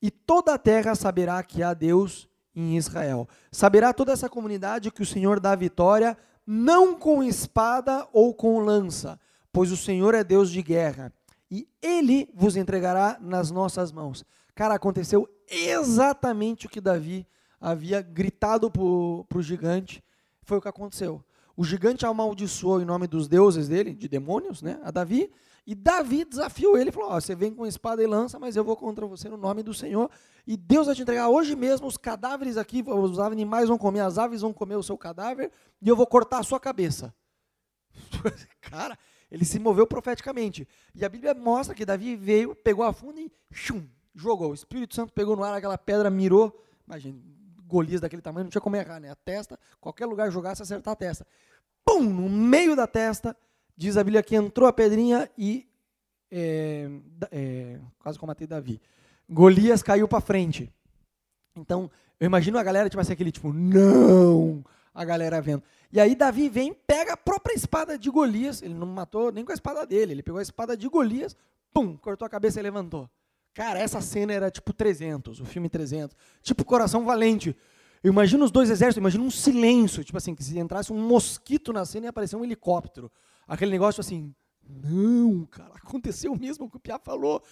[0.00, 3.28] e toda a terra saberá que há Deus em Israel.
[3.52, 9.20] Saberá toda essa comunidade que o Senhor dá vitória, não com espada ou com lança,
[9.52, 11.12] pois o Senhor é Deus de guerra,
[11.50, 14.24] e ele vos entregará nas nossas mãos.
[14.54, 17.26] Cara, aconteceu exatamente o que Davi
[17.60, 20.02] havia gritado para o gigante,
[20.42, 21.22] foi o que aconteceu.
[21.54, 25.30] O gigante amaldiçoou em nome dos deuses dele, de demônios, né, a Davi,
[25.66, 29.04] e Davi desafiou ele, falou: Você vem com espada e lança, mas eu vou contra
[29.04, 30.08] você no nome do Senhor.
[30.46, 34.16] E Deus vai te entregar hoje mesmo os cadáveres aqui, os animais vão comer, as
[34.16, 35.50] aves vão comer o seu cadáver,
[35.82, 37.12] e eu vou cortar a sua cabeça.
[38.60, 38.96] Cara,
[39.28, 40.68] ele se moveu profeticamente.
[40.94, 44.52] E a Bíblia mostra que Davi veio, pegou a funda e chum, jogou.
[44.52, 46.62] O Espírito Santo pegou no ar aquela pedra, mirou.
[46.86, 47.18] Imagina,
[47.66, 49.10] Golias daquele tamanho, não tinha como errar, né?
[49.10, 51.26] A testa, qualquer lugar jogasse, acertar a testa.
[51.84, 52.04] Pum!
[52.04, 53.36] No meio da testa,
[53.76, 55.66] Diz a Bíblia que entrou a pedrinha e
[56.30, 56.88] é,
[57.30, 58.80] é, quase combatei Davi.
[59.28, 60.72] Golias caiu para frente.
[61.54, 64.64] Então, eu imagino a galera, tipo assim, aquele tipo, não!
[64.94, 65.62] A galera vendo.
[65.92, 69.52] E aí Davi vem, pega a própria espada de Golias, ele não matou nem com
[69.52, 71.36] a espada dele, ele pegou a espada de Golias,
[71.72, 73.08] pum, cortou a cabeça e levantou.
[73.52, 76.16] Cara, essa cena era tipo 300, o filme 300.
[76.42, 77.56] Tipo Coração Valente.
[78.02, 81.72] Eu imagino os dois exércitos, imagino um silêncio, tipo assim, que se entrasse um mosquito
[81.72, 83.10] na cena e aparecer um helicóptero.
[83.46, 84.34] Aquele negócio assim,
[84.68, 87.42] não, cara, aconteceu mesmo o que o Piá falou.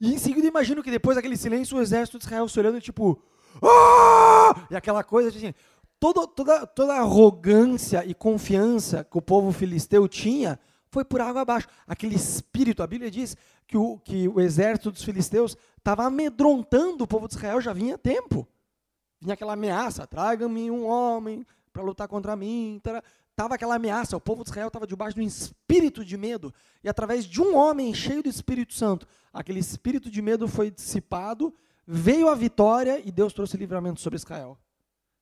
[0.00, 3.20] E em seguida imagino que depois daquele silêncio o exército de Israel se olhando tipo,
[3.62, 4.66] ah!
[4.70, 5.52] e aquela coisa assim,
[5.98, 10.58] toda, toda, toda a arrogância e confiança que o povo filisteu tinha
[10.90, 11.68] foi por água abaixo.
[11.86, 17.06] Aquele espírito, a Bíblia diz que o, que o exército dos filisteus estava amedrontando o
[17.06, 18.46] povo de Israel já vinha tempo.
[19.20, 22.80] Vinha aquela ameaça, traga-me um homem para lutar contra mim.
[22.82, 23.02] Tará
[23.38, 26.88] estava aquela ameaça, o povo de Israel estava debaixo de um espírito de medo, e
[26.88, 31.54] através de um homem cheio do Espírito Santo, aquele espírito de medo foi dissipado,
[31.86, 34.58] veio a vitória e Deus trouxe livramento sobre Israel.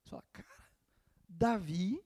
[0.02, 0.48] Você fala, cara,
[1.28, 2.02] Davi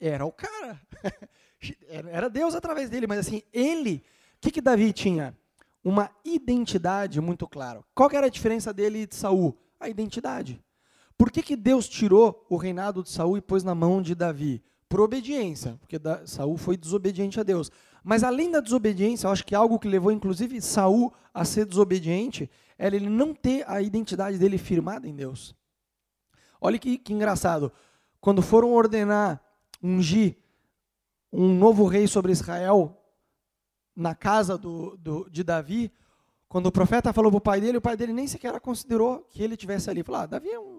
[0.00, 0.80] era o cara,
[2.10, 4.02] era Deus através dele, mas assim, ele,
[4.36, 5.36] o que, que Davi tinha?
[5.84, 7.84] Uma identidade muito clara.
[7.94, 9.58] Qual era a diferença dele e de Saul?
[9.78, 10.58] A identidade.
[11.18, 14.62] Por que, que Deus tirou o reinado de Saul e pôs na mão de Davi?
[14.88, 17.70] Por obediência, porque da, Saul foi desobediente a Deus.
[18.02, 22.50] Mas além da desobediência, eu acho que algo que levou inclusive Saul a ser desobediente
[22.78, 25.54] era ele não ter a identidade dele firmada em Deus.
[26.60, 27.72] Olha que, que engraçado.
[28.20, 29.40] Quando foram ordenar,
[29.82, 30.36] ungir
[31.32, 32.96] um novo rei sobre Israel
[33.94, 35.92] na casa do, do, de Davi,
[36.48, 39.42] quando o profeta falou para o pai dele, o pai dele nem sequer considerou que
[39.42, 40.02] ele tivesse ali.
[40.02, 40.77] Falou: ah, Davi é um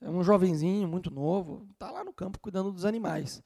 [0.00, 3.42] É um jovenzinho, muito novo, está lá no campo cuidando dos animais.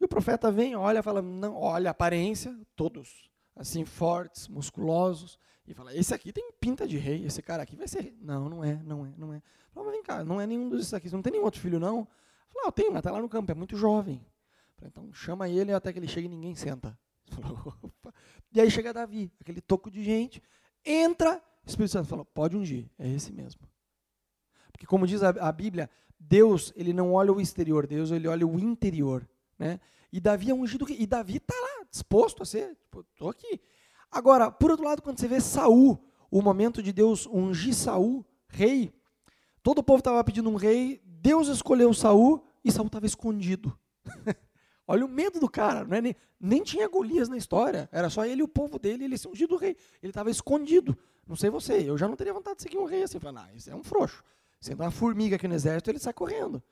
[0.00, 5.72] E o profeta vem, olha, fala, não, olha a aparência, todos assim fortes, musculosos, e
[5.72, 8.18] fala: esse aqui tem pinta de rei, esse cara aqui vai ser rei.
[8.20, 9.42] Não, não é, não é, não é.
[9.72, 12.06] Fala, vem cá, não é nenhum desses aqui, não tem nenhum outro filho não?
[12.52, 14.24] Fala, ah, tenho, mas está lá no campo, é muito jovem.
[14.76, 16.98] Fala, então chama ele até que ele chegue e ninguém senta.
[17.30, 18.14] Fala,
[18.52, 20.42] e aí chega Davi, aquele toco de gente,
[20.84, 23.62] entra, o Espírito Santo fala, pode ungir, é esse mesmo.
[24.74, 28.44] Porque como diz a, a Bíblia, Deus, ele não olha o exterior, Deus, ele olha
[28.46, 29.26] o interior.
[29.56, 29.78] Né?
[30.12, 33.60] E Davi é ungido, e Davi está lá, disposto a ser, tipo, estou aqui.
[34.10, 35.98] Agora, por outro lado, quando você vê Saul,
[36.30, 38.92] o momento de Deus ungir Saul, rei,
[39.62, 43.78] todo o povo estava pedindo um rei, Deus escolheu Saul e Saul estava escondido.
[44.86, 48.26] Olha o medo do cara, não é nem, nem tinha Golias na história, era só
[48.26, 49.76] ele e o povo dele, ele ser ungido rei.
[50.02, 50.96] Ele estava escondido.
[51.26, 53.18] Não sei você, eu já não teria vontade de seguir um rei assim.
[53.18, 54.22] Falar, ah, isso é um frouxo.
[54.60, 56.62] Sendo uma formiga aqui no exército, ele sai correndo.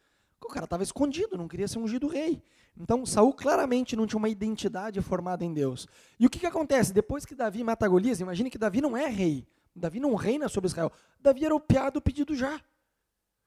[0.41, 2.43] O cara estava escondido, não queria ser ungido rei.
[2.77, 5.87] Então, Saul claramente não tinha uma identidade formada em Deus.
[6.19, 6.93] E o que, que acontece?
[6.93, 9.47] Depois que Davi mata Golias, imagine que Davi não é rei.
[9.75, 10.91] Davi não reina sobre Israel.
[11.21, 12.61] Davi era o piado pedido já.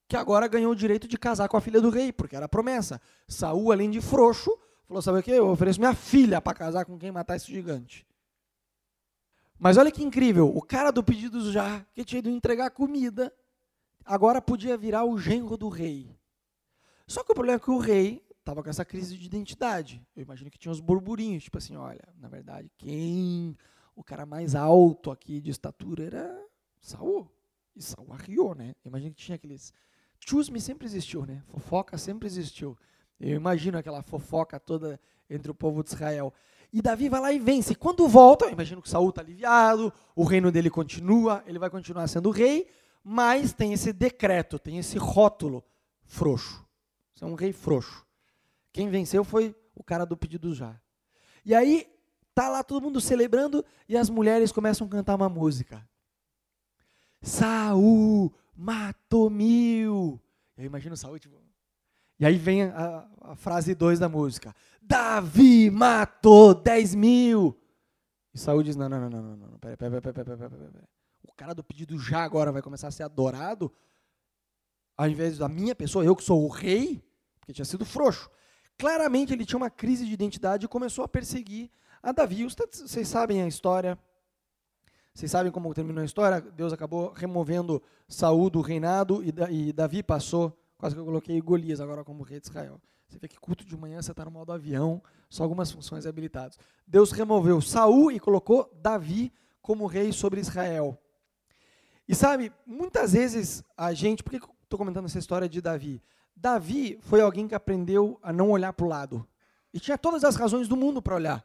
[0.08, 3.02] Que agora ganhou o direito de casar com a filha do rei, porque era promessa.
[3.28, 4.56] Saul, além de frouxo,
[4.88, 5.32] falou: sabe o que?
[5.32, 8.06] Eu ofereço minha filha para casar com quem matar esse gigante.
[9.58, 13.34] Mas olha que incrível, o cara do pedido já, que tinha ido entregar comida,
[14.06, 16.15] agora podia virar o genro do rei.
[17.08, 20.06] Só que o problema é que o rei estava com essa crise de identidade.
[20.15, 23.58] Eu imagino que tinha uns burburinhos, tipo assim, olha, na verdade, quem
[23.96, 26.46] o cara mais alto aqui de estatura era
[26.80, 27.30] Saul.
[27.76, 28.76] E Saul arriou, né?
[28.84, 29.74] Eu imagino que tinha aqueles
[30.20, 31.41] chusme sempre existiu, né?
[31.48, 32.78] Fofoca sempre existiu.
[33.20, 36.34] Eu imagino aquela fofoca toda entre o povo de Israel.
[36.72, 37.74] E Davi vai lá e vence.
[37.74, 42.08] Quando volta, eu imagino que Saul está aliviado, o reino dele continua, ele vai continuar
[42.08, 42.68] sendo rei,
[43.08, 45.63] mas tem esse decreto, tem esse rótulo
[46.06, 46.65] frouxo.
[47.13, 48.04] Você é um rei frouxo.
[48.74, 50.76] Quem venceu foi o cara do pedido já.
[51.46, 51.88] E aí,
[52.34, 55.88] tá lá todo mundo celebrando e as mulheres começam a cantar uma música.
[57.22, 60.20] Saul matou mil.
[60.58, 61.36] Eu imagino Saul, tipo.
[62.20, 64.56] E aí vem a, a frase 2 da música.
[64.82, 67.56] Davi matou 10 mil.
[68.34, 70.72] E Saul diz: não, não, não, não, não, não, pera, pera, pera, pera, pera, pera,
[70.72, 70.84] pera.
[70.84, 70.94] O
[71.36, 73.71] cara do pedido já agora vai começar a ser adorado,
[74.98, 77.04] ao invés da minha pessoa, eu que sou o rei,
[77.39, 78.30] porque tinha sido frouxo.
[78.78, 81.69] Claramente ele tinha uma crise de identidade e começou a perseguir
[82.02, 82.45] a Davi.
[82.45, 83.98] Vocês sabem a história.
[85.13, 86.41] Vocês sabem como terminou a história?
[86.41, 92.04] Deus acabou removendo Saul do reinado e, Davi passou, quase que eu coloquei Golias agora
[92.04, 92.82] como rei de Israel.
[93.08, 96.58] Você vê que culto de manhã você está no modo avião, só algumas funções habilitadas.
[96.86, 101.00] Deus removeu Saul e colocou Davi como rei sobre Israel.
[102.08, 106.02] E sabe, muitas vezes a gente, por que estou comentando essa história de Davi?
[106.36, 109.28] Davi foi alguém que aprendeu a não olhar para o lado.
[109.74, 111.44] E tinha todas as razões do mundo para olhar.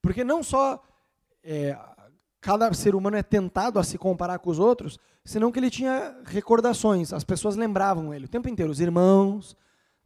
[0.00, 0.82] Porque não só
[1.44, 1.78] é,
[2.40, 6.16] cada ser humano é tentado a se comparar com os outros, senão que ele tinha
[6.24, 7.12] recordações.
[7.12, 8.72] As pessoas lembravam ele o tempo inteiro.
[8.72, 9.56] Os irmãos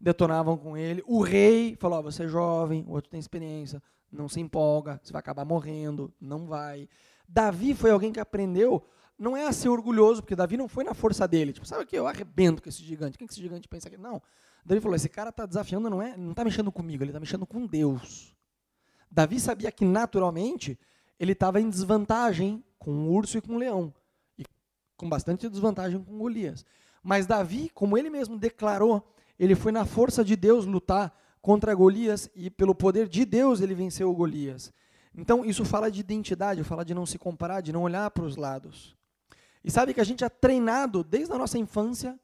[0.00, 1.02] detonavam com ele.
[1.06, 5.12] O rei falou: oh, você é jovem, o outro tem experiência, não se empolga, você
[5.12, 6.88] vai acabar morrendo, não vai.
[7.28, 8.86] Davi foi alguém que aprendeu
[9.18, 11.52] não é a ser orgulhoso, porque Davi não foi na força dele.
[11.52, 11.96] Tipo, sabe o que?
[11.96, 13.16] Eu arrebento com esse gigante.
[13.16, 13.96] Quem que esse gigante pensa que.
[13.96, 14.20] Não.
[14.64, 17.46] Davi falou: esse cara está desafiando, não é, não está mexendo comigo, ele está mexendo
[17.46, 18.34] com Deus.
[19.10, 20.78] Davi sabia que naturalmente
[21.18, 23.94] ele estava em desvantagem com o urso e com o leão.
[24.36, 24.44] E
[24.96, 26.66] com bastante desvantagem com Golias.
[27.02, 29.06] Mas Davi, como ele mesmo declarou,
[29.38, 33.74] ele foi na força de Deus lutar contra Golias e pelo poder de Deus ele
[33.74, 34.72] venceu Golias.
[35.14, 38.36] Então isso fala de identidade, fala de não se comparar, de não olhar para os
[38.36, 38.95] lados.
[39.66, 42.16] E sabe que a gente é treinado desde a nossa infância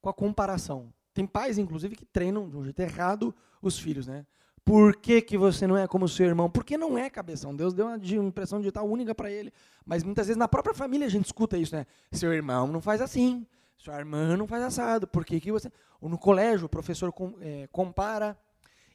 [0.00, 0.90] com a comparação.
[1.12, 4.24] Tem pais, inclusive, que treinam de um jeito errado os filhos, né?
[4.64, 6.48] Por que, que você não é como seu irmão?
[6.48, 7.54] Porque não é cabeção.
[7.54, 9.52] Deus deu uma impressão digital única para ele.
[9.84, 11.84] Mas muitas vezes na própria família a gente escuta isso, né?
[12.10, 13.46] Seu irmão não faz assim,
[13.76, 15.06] sua irmã não faz assado.
[15.06, 15.70] Por que, que você.
[16.00, 18.34] Ou no colégio, o professor com, é, compara.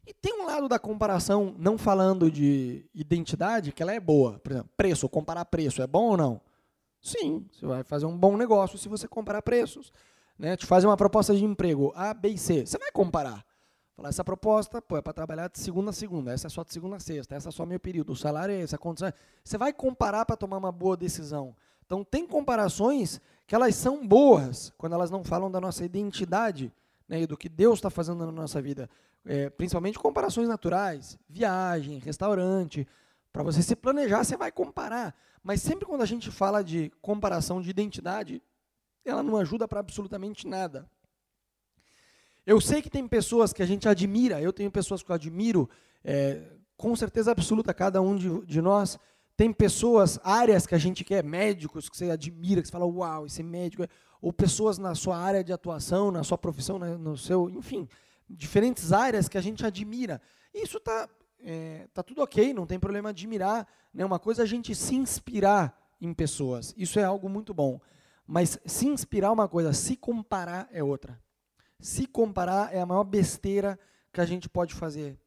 [0.07, 4.39] E tem um lado da comparação, não falando de identidade, que ela é boa.
[4.39, 6.41] Por exemplo, preço, comparar preço, é bom ou não?
[7.03, 9.91] Sim, você vai fazer um bom negócio se você comparar preços.
[10.39, 10.55] Né?
[10.55, 12.65] Te fazer uma proposta de emprego A, B e C.
[12.65, 13.45] Você vai comparar.
[13.93, 16.73] Falar, essa proposta pô, é para trabalhar de segunda a segunda, essa é só de
[16.73, 19.13] segunda a sexta, essa é só meu período, o salário é esse, a condição é...
[19.43, 21.55] Você vai comparar para tomar uma boa decisão.
[21.85, 26.73] Então, tem comparações que elas são boas quando elas não falam da nossa identidade
[27.07, 28.89] né, e do que Deus está fazendo na nossa vida.
[29.25, 32.87] É, principalmente comparações naturais, viagem, restaurante.
[33.31, 35.13] Para você se planejar, você vai comparar.
[35.43, 38.41] Mas sempre quando a gente fala de comparação de identidade,
[39.03, 40.89] ela não ajuda para absolutamente nada.
[42.45, 45.69] Eu sei que tem pessoas que a gente admira, eu tenho pessoas que eu admiro,
[46.03, 46.41] é,
[46.77, 48.97] com certeza absoluta, cada um de, de, nós.
[49.35, 53.25] Tem pessoas, áreas que a gente quer, médicos que você admira, que você fala, uau,
[53.25, 53.83] esse médico.
[53.83, 53.89] É",
[54.21, 57.87] ou pessoas na sua área de atuação, na sua profissão, no seu, enfim,
[58.29, 60.21] diferentes áreas que a gente admira.
[60.53, 61.09] Isso está
[61.43, 63.67] é, tá tudo ok, não tem problema admirar.
[63.93, 64.05] Né?
[64.05, 67.79] Uma coisa é a gente se inspirar em pessoas, isso é algo muito bom.
[68.25, 71.21] Mas se inspirar é uma coisa, se comparar é outra.
[71.79, 73.77] Se comparar é a maior besteira
[74.11, 75.19] que a gente pode fazer.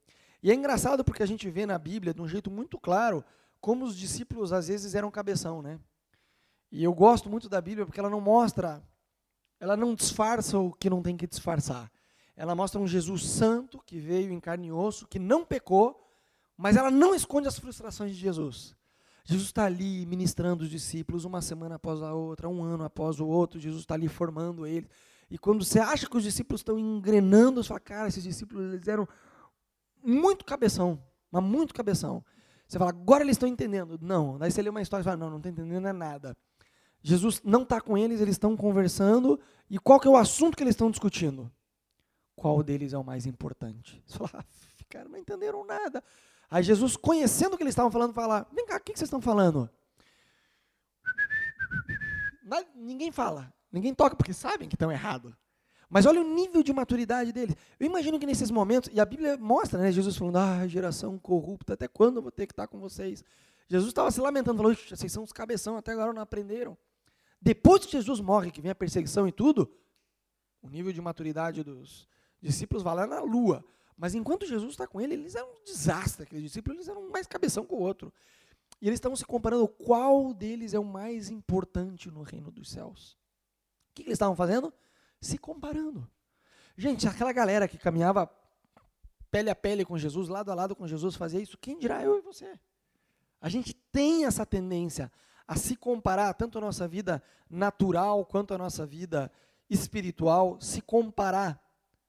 [0.42, 3.24] E é engraçado porque a gente vê na Bíblia, de um jeito muito claro,
[3.60, 5.78] como os discípulos às vezes eram cabeção, né?
[6.70, 8.82] E eu gosto muito da Bíblia porque ela não mostra,
[9.58, 11.90] ela não disfarça o que não tem que disfarçar.
[12.36, 16.05] Ela mostra um Jesus santo que veio em carne e osso, que não pecou,
[16.56, 18.74] mas ela não esconde as frustrações de Jesus.
[19.24, 23.26] Jesus está ali ministrando os discípulos uma semana após a outra, um ano após o
[23.26, 24.88] outro, Jesus está ali formando eles.
[25.28, 28.86] E quando você acha que os discípulos estão engrenando, você fala, cara, esses discípulos eles
[28.86, 29.06] eram
[30.02, 32.24] muito cabeção, mas muito cabeção.
[32.68, 33.98] Você fala, agora eles estão entendendo.
[34.00, 36.36] Não, daí você lê uma história e fala, não, não está entendendo é nada.
[37.02, 39.38] Jesus não está com eles, eles estão conversando,
[39.68, 41.50] e qual que é o assunto que eles estão discutindo?
[42.34, 44.02] Qual deles é o mais importante?
[44.06, 46.02] Você fala, ah, cara, não entenderam nada.
[46.50, 49.20] Aí Jesus, conhecendo o que eles estavam falando, fala: Vem cá, o que vocês estão
[49.20, 49.68] falando?
[52.74, 55.34] Ninguém fala, ninguém toca, porque sabem que estão errados.
[55.88, 57.56] Mas olha o nível de maturidade deles.
[57.78, 61.74] Eu imagino que nesses momentos, e a Bíblia mostra, né, Jesus falando, ah, geração corrupta,
[61.74, 63.24] até quando eu vou ter que estar com vocês?
[63.68, 66.76] Jesus estava se lamentando, falou, vocês são os cabeção, até agora não aprenderam.
[67.40, 69.70] Depois que Jesus morre, que vem a perseguição e tudo,
[70.62, 72.08] o nível de maturidade dos
[72.40, 73.64] discípulos vai lá na lua.
[73.96, 77.26] Mas enquanto Jesus está com ele, eles eram um desastre, aqueles discípulos, eles eram mais
[77.26, 78.12] cabeção com o outro.
[78.80, 83.12] E eles estavam se comparando qual deles é o mais importante no reino dos céus.
[83.12, 84.72] O que, que eles estavam fazendo?
[85.20, 86.06] Se comparando.
[86.76, 88.30] Gente, aquela galera que caminhava
[89.30, 92.18] pele a pele com Jesus, lado a lado com Jesus, fazia isso, quem dirá eu
[92.18, 92.58] e você?
[93.40, 95.10] A gente tem essa tendência
[95.48, 99.30] a se comparar, tanto a nossa vida natural quanto a nossa vida
[99.70, 101.62] espiritual, se comparar.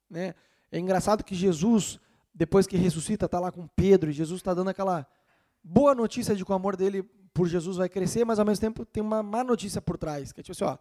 [0.10, 0.34] Né?
[0.78, 2.00] É engraçado que Jesus,
[2.34, 5.08] depois que ressuscita, está lá com Pedro, e Jesus está dando aquela
[5.64, 8.86] boa notícia de que o amor dele por Jesus vai crescer, mas ao mesmo tempo
[8.86, 10.78] tem uma má notícia por trás, que é tipo assim, ó,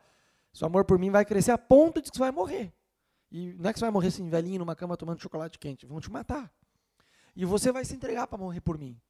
[0.52, 2.72] seu amor por mim vai crescer a ponto de que você vai morrer.
[3.30, 6.00] E não é que você vai morrer assim, velhinho, numa cama tomando chocolate quente, vão
[6.00, 6.52] te matar.
[7.34, 9.00] E você vai se entregar para morrer por mim.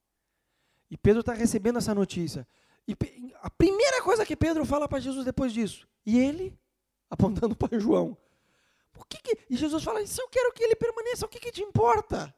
[0.90, 2.46] E Pedro está recebendo essa notícia.
[2.87, 2.96] E
[3.42, 6.57] a primeira coisa que Pedro fala para Jesus depois disso, e ele,
[7.11, 8.16] apontando para João,
[8.98, 11.52] o que, que E Jesus fala: se eu quero que ele permaneça, o que, que
[11.52, 12.35] te importa?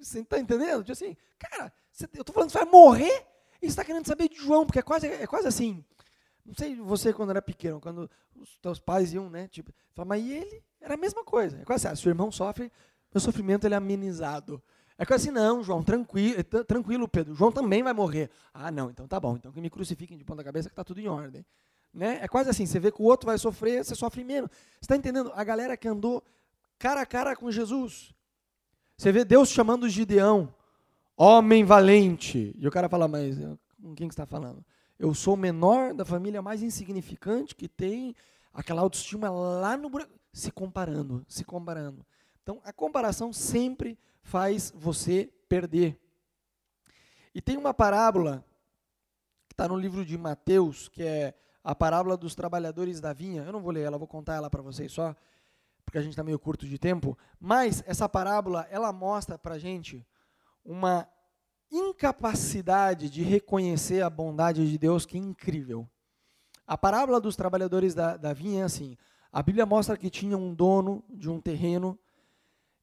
[0.00, 0.80] Você está entendendo?
[0.80, 1.72] Tipo assim, cara,
[2.14, 3.26] eu estou falando que você vai morrer
[3.60, 5.84] e você está querendo saber de João, porque é quase, é quase assim.
[6.44, 9.48] Não sei você quando era pequeno, quando os teus pais iam, né?
[9.48, 11.58] Tipo, fala, mas ele era a mesma coisa.
[11.60, 12.70] É quase assim, ah, seu irmão sofre,
[13.12, 14.62] meu sofrimento ele é amenizado.
[14.98, 17.34] É quase assim, não, João, tranquilo, tranquilo, Pedro.
[17.34, 18.30] João também vai morrer.
[18.52, 19.36] Ah, não, então tá bom.
[19.36, 21.44] Então que me crucifiquem de ponta cabeça que está tudo em ordem.
[21.94, 22.18] Né?
[22.20, 24.50] É quase assim, você vê que o outro vai sofrer, você sofre menos.
[24.50, 25.30] Você está entendendo?
[25.34, 26.24] A galera que andou
[26.78, 28.12] cara a cara com Jesus.
[28.98, 30.52] Você vê Deus chamando Gideão,
[31.16, 32.54] homem valente.
[32.58, 33.38] E o cara fala, mas
[33.80, 34.64] com quem que está falando?
[34.98, 38.14] Eu sou o menor da família mais insignificante que tem
[38.52, 40.12] aquela autoestima lá no buraco.
[40.32, 42.04] Se comparando, se comparando.
[42.42, 45.98] Então, a comparação sempre faz você perder.
[47.32, 48.44] E tem uma parábola
[49.48, 53.42] que está no livro de Mateus, que é a parábola dos trabalhadores da vinha.
[53.42, 55.16] Eu não vou ler ela, vou contar ela para vocês só,
[55.82, 57.16] porque a gente está meio curto de tempo.
[57.40, 60.06] Mas essa parábola, ela mostra para a gente
[60.62, 61.08] uma
[61.72, 65.88] incapacidade de reconhecer a bondade de Deus que é incrível.
[66.66, 68.96] A parábola dos trabalhadores da, da vinha é assim:
[69.32, 71.98] a Bíblia mostra que tinha um dono de um terreno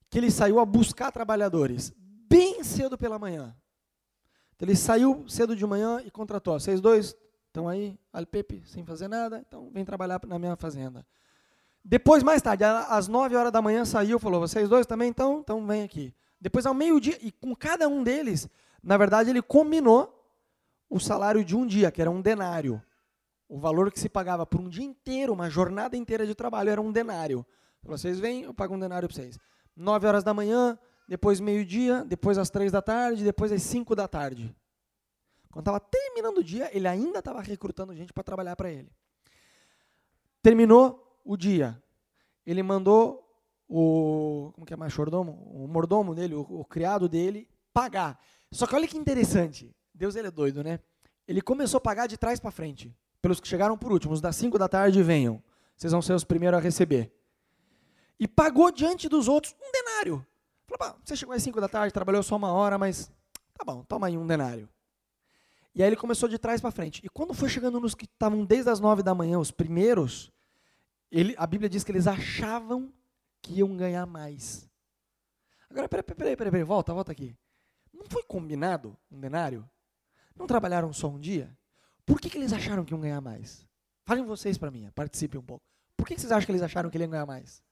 [0.10, 1.94] que ele saiu a buscar trabalhadores
[2.28, 3.56] bem cedo pela manhã.
[4.56, 6.60] Então ele saiu cedo de manhã e contratou.
[6.60, 7.16] Vocês dois
[7.52, 11.06] Estão aí, Alpepe, sem fazer nada, então vem trabalhar na minha fazenda.
[11.84, 15.68] Depois, mais tarde, às 9 horas da manhã, saiu falou: vocês dois também, então, então
[15.68, 16.14] vem aqui.
[16.40, 18.48] Depois, ao meio-dia, e com cada um deles,
[18.82, 20.18] na verdade, ele combinou
[20.90, 22.82] o salário de um dia, que era um denário.
[23.50, 26.82] O valor que se pagava por um dia inteiro, uma jornada inteira de trabalho, era
[26.82, 27.46] um denário.
[27.84, 29.38] Vocês vêm, eu pago um denário para vocês.
[29.76, 34.08] 9 horas da manhã, depois meio-dia, depois às três da tarde, depois às 5 da
[34.08, 34.56] tarde.
[35.52, 38.92] Quando estava terminando o dia, ele ainda estava recrutando gente para trabalhar para ele.
[40.42, 41.82] Terminou o dia.
[42.46, 43.28] Ele mandou
[43.68, 44.52] o.
[44.54, 44.96] Como que é mais?
[44.96, 45.34] Mordomo?
[45.54, 48.20] O mordomo dele, o, o criado dele, pagar.
[48.52, 49.76] Só que olha que interessante.
[49.94, 50.80] Deus ele é doido, né?
[51.28, 52.96] Ele começou a pagar de trás para frente.
[53.22, 54.14] Pelos que chegaram por último.
[54.14, 55.42] Os das 5 da tarde venham.
[55.78, 57.12] Vocês vão ser os primeiros a receber.
[58.20, 60.26] e pagou diante dos outros um denário.
[60.68, 63.12] Falou, você chegou às 5 da tarde, trabalhou só uma hora, mas
[63.58, 64.70] tá bom, toma aí um denário.
[65.74, 67.02] E aí ele começou de trás para frente.
[67.04, 70.32] E quando foi chegando nos que estavam desde as 9 da manhã, os primeiros,
[71.10, 72.94] ele, a Bíblia diz que eles achavam
[73.42, 74.70] que iam ganhar mais.
[75.70, 77.36] Agora, peraí, peraí, peraí, peraí, volta, volta aqui.
[77.94, 79.68] Não foi combinado um denário?
[80.36, 81.56] Não trabalharam só um dia?
[82.06, 83.66] Por que, que eles acharam que iam ganhar mais?
[84.04, 85.64] Falem vocês para mim, participem um pouco.
[85.96, 87.64] Por que, que vocês acham que eles acharam que iam ganhar mais?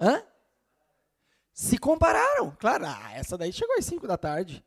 [0.00, 0.22] Hã?
[1.52, 2.50] Se compararam.
[2.58, 4.64] Claro, ah, essa daí chegou às 5 da tarde.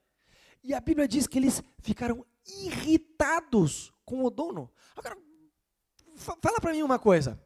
[0.64, 4.72] E a Bíblia diz que eles ficaram irritados com o dono.
[4.96, 5.18] Agora,
[6.16, 7.42] fala para mim uma coisa.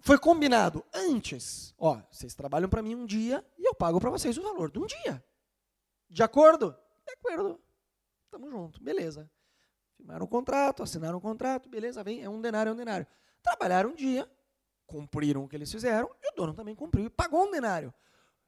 [0.00, 1.74] Foi combinado antes.
[1.78, 4.78] Ó, vocês trabalham para mim um dia e eu pago para vocês o valor de
[4.78, 5.24] um dia.
[6.08, 6.76] De acordo?
[7.06, 7.60] De acordo.
[8.30, 8.82] Tamo junto.
[8.82, 9.30] Beleza.
[10.02, 13.06] Firmaram o contrato, assinaram o contrato, beleza, vem, é um denário, é um denário.
[13.40, 14.28] Trabalharam um dia,
[14.84, 17.94] cumpriram o que eles fizeram, e o dono também cumpriu e pagou um denário.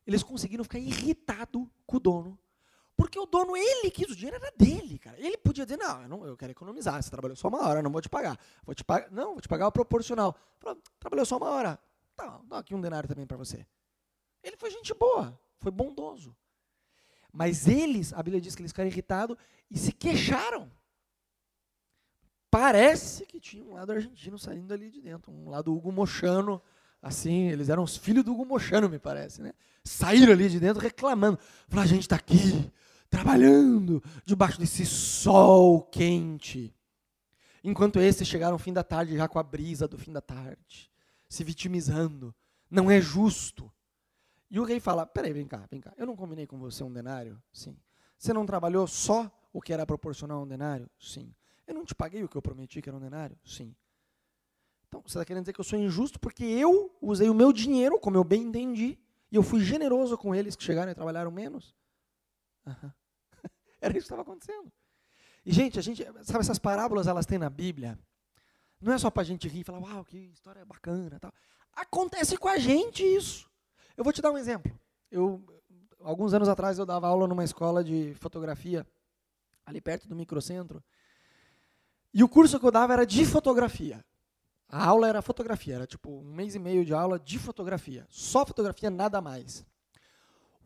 [0.05, 2.39] Eles conseguiram ficar irritados com o dono.
[2.97, 5.19] Porque o dono, ele quis, o dinheiro era dele, cara.
[5.19, 7.91] Ele podia dizer, não, eu, não, eu quero economizar, você trabalhou só uma hora, não
[7.91, 8.39] vou te pagar.
[8.65, 10.37] Vou te pagar, não, vou te pagar o proporcional.
[10.61, 11.79] Falou, trabalhou só uma hora,
[12.17, 13.67] tá, dá aqui um denário também para você.
[14.43, 16.37] Ele foi gente boa, foi bondoso.
[17.33, 19.37] Mas eles, a Bíblia diz que eles ficaram irritados
[19.69, 20.71] e se queixaram.
[22.49, 26.63] Parece que tinha um lado argentino saindo ali de dentro, um lado Hugo Mochano,
[27.03, 29.53] assim, eles eram os filhos do Hugo Mochano, me parece, né?
[29.83, 31.37] Saíram ali de dentro reclamando.
[31.67, 32.73] Falaram, a gente está aqui,
[33.15, 36.75] trabalhando, debaixo desse sol quente.
[37.63, 40.91] Enquanto esses chegaram ao fim da tarde, já com a brisa do fim da tarde,
[41.29, 42.35] se vitimizando.
[42.71, 43.73] Não é justo.
[44.51, 45.93] E o rei fala: peraí, vem cá, vem cá.
[45.97, 47.41] Eu não combinei com você um denário?
[47.53, 47.77] Sim.
[48.19, 50.91] Você não trabalhou só o que era proporcional a um denário?
[50.99, 51.33] Sim.
[51.67, 53.39] Eu não te paguei o que eu prometi que era um denário?
[53.45, 53.75] Sim.
[54.89, 57.99] Então, você está querendo dizer que eu sou injusto porque eu usei o meu dinheiro,
[57.99, 58.99] como eu bem entendi,
[59.31, 61.75] e eu fui generoso com eles que chegaram e trabalharam menos?
[62.67, 62.91] Uhum.
[63.85, 64.73] Era isso que estava acontecendo.
[65.45, 67.99] E, gente, a gente, sabe, essas parábolas elas têm na Bíblia.
[68.81, 71.19] Não é só para a gente rir e falar, uau, que história bacana.
[71.21, 71.31] Tal.
[71.75, 73.47] Acontece com a gente isso.
[73.95, 74.73] Eu vou te dar um exemplo.
[75.11, 75.45] Eu,
[76.01, 78.87] alguns anos atrás eu dava aula numa escola de fotografia
[79.67, 80.83] ali perto do microcentro.
[82.13, 84.03] E o curso que eu dava era de fotografia.
[84.67, 88.07] A aula era fotografia, era tipo um mês e meio de aula de fotografia.
[88.09, 89.63] Só fotografia, nada mais.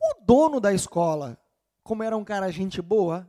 [0.00, 1.36] O dono da escola,
[1.88, 3.28] como era um cara gente boa,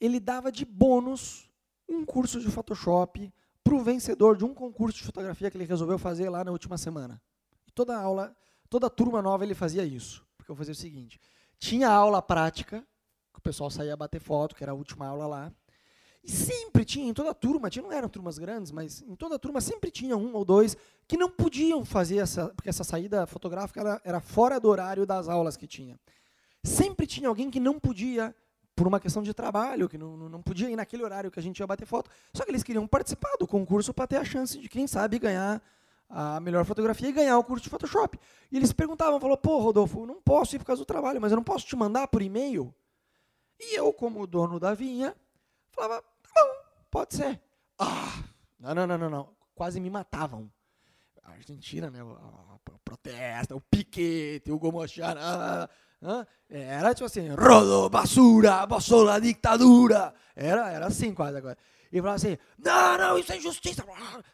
[0.00, 1.48] ele dava de bônus
[1.88, 3.32] um curso de Photoshop
[3.62, 6.76] para o vencedor de um concurso de fotografia que ele resolveu fazer lá na última
[6.76, 7.22] semana.
[7.74, 8.36] Toda aula
[8.72, 10.26] Toda turma nova ele fazia isso.
[10.34, 11.20] Porque eu fazia o seguinte:
[11.58, 12.82] tinha aula prática,
[13.30, 15.52] que o pessoal saía bater foto, que era a última aula lá.
[16.24, 19.34] E sempre tinha, em toda a turma, tinha, não eram turmas grandes, mas em toda
[19.34, 20.74] a turma sempre tinha um ou dois
[21.06, 25.28] que não podiam fazer essa, porque essa saída fotográfica era, era fora do horário das
[25.28, 26.00] aulas que tinha.
[26.64, 28.34] Sempre tinha alguém que não podia,
[28.74, 31.58] por uma questão de trabalho, que não, não podia ir naquele horário que a gente
[31.58, 32.10] ia bater foto.
[32.32, 35.62] Só que eles queriam participar do concurso para ter a chance de, quem sabe, ganhar
[36.08, 38.18] a melhor fotografia e ganhar o curso de Photoshop.
[38.50, 41.36] E eles perguntavam, falou, pô, Rodolfo, não posso ir por causa do trabalho, mas eu
[41.36, 42.72] não posso te mandar por e-mail?
[43.58, 45.16] E eu, como dono da vinha,
[45.70, 47.40] falava, tá bom, pode ser.
[47.78, 48.22] Ah,
[48.58, 49.28] não, não, não, não, não.
[49.54, 50.50] Quase me matavam.
[51.22, 52.42] A Argentina, né, a,
[52.84, 55.68] protesta, o piquete, o Gomochara,
[56.48, 60.14] era tipo assim, rodo, basura, basura, ditadura.
[60.34, 61.56] Era, era assim quase agora
[61.92, 63.84] e falava assim: não, não, isso é injustiça.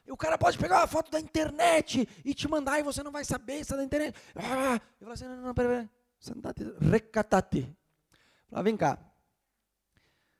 [0.08, 3.24] O cara pode pegar uma foto da internet e te mandar e você não vai
[3.24, 4.16] saber se é da internet.
[4.34, 4.80] Eu falava
[5.12, 5.88] assim: não, não, peraí,
[6.22, 6.90] peraí.
[6.90, 7.76] Recatate.
[8.48, 8.98] Falava, vem cá.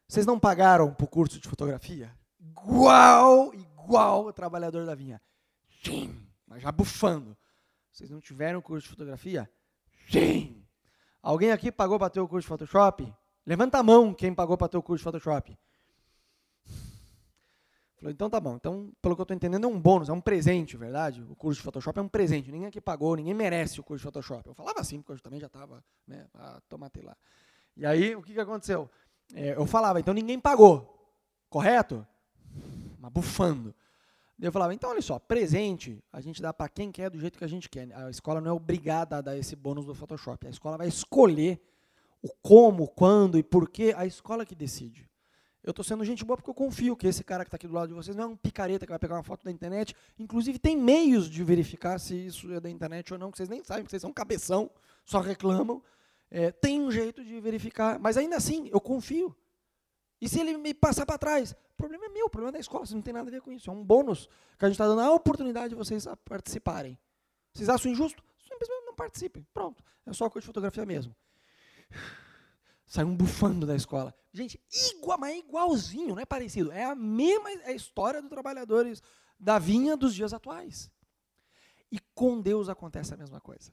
[0.07, 2.17] Vocês não pagaram para o curso de fotografia?
[2.41, 5.21] Igual, igual o trabalhador da vinha.
[5.85, 6.17] Sim,
[6.47, 7.37] mas já bufando.
[7.93, 9.51] Vocês não tiveram curso de fotografia?
[10.09, 10.58] Sim.
[11.29, 13.15] Alguém aqui pagou para ter o curso de Photoshop?
[13.45, 15.59] Levanta a mão quem pagou para ter o curso de Photoshop.
[17.97, 18.57] Falou, então tá bom.
[18.57, 21.23] Então, pelo que eu estou entendendo, é um bônus, é um presente, verdade?
[21.29, 22.51] O curso de Photoshop é um presente.
[22.51, 24.49] Ninguém aqui pagou, ninguém merece o curso de Photoshop.
[24.49, 27.15] Eu falava assim, porque eu também já estava, né, a tomate lá.
[27.77, 28.89] E aí, o que, que aconteceu?
[29.35, 31.13] É, eu falava, então ninguém pagou,
[31.51, 32.07] correto?
[32.99, 33.75] Mas bufando.
[34.41, 37.45] Eu falava, então olha só, presente a gente dá para quem quer do jeito que
[37.45, 37.93] a gente quer.
[37.93, 40.47] A escola não é obrigada a dar esse bônus do Photoshop.
[40.47, 41.61] A escola vai escolher
[42.23, 45.09] o como, quando e por que a escola que decide.
[45.63, 47.75] Eu estou sendo gente boa porque eu confio que esse cara que está aqui do
[47.75, 49.95] lado de vocês não é um picareta que vai pegar uma foto da internet.
[50.19, 53.63] Inclusive, tem meios de verificar se isso é da internet ou não, que vocês nem
[53.65, 54.71] sabem, que vocês são cabeção,
[55.05, 55.83] só reclamam.
[56.31, 59.35] É, tem um jeito de verificar, mas ainda assim, eu confio.
[60.21, 61.53] E se ele me passar para trás?
[61.53, 63.41] O problema é meu, o problema é da escola, você não tem nada a ver
[63.41, 63.71] com isso.
[63.71, 66.99] É um bônus que a gente está dando a oportunidade de vocês participarem.
[67.55, 68.23] Vocês acham injusto?
[68.43, 69.47] Simplesmente não participem.
[69.55, 69.83] Pronto.
[70.05, 71.15] É só coisa de fotografia mesmo.
[72.87, 74.15] Saiu um bufando da escola.
[74.33, 74.61] Gente,
[74.93, 76.73] igual, mas é igualzinho, não é parecido.
[76.73, 79.03] É a mesma é a história dos trabalhadores
[79.39, 80.91] da vinha dos dias atuais.
[81.91, 83.73] E com Deus acontece a mesma coisa.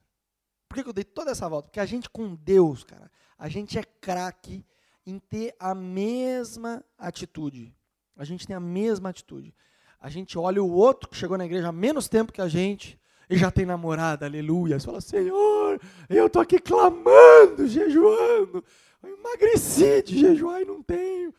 [0.68, 1.70] Por que eu dei toda essa volta?
[1.70, 4.66] Porque a gente com Deus, cara, a gente é craque
[5.06, 7.76] em ter a mesma atitude.
[8.18, 9.54] A gente tem a mesma atitude.
[10.00, 13.00] A gente olha o outro que chegou na igreja há menos tempo que a gente
[13.30, 14.80] e já tem namorada, aleluia.
[14.80, 15.80] Você fala, Senhor,
[16.10, 18.64] eu estou aqui clamando, jejuando.
[19.02, 21.34] Eu emagreci de jejuar e não tenho.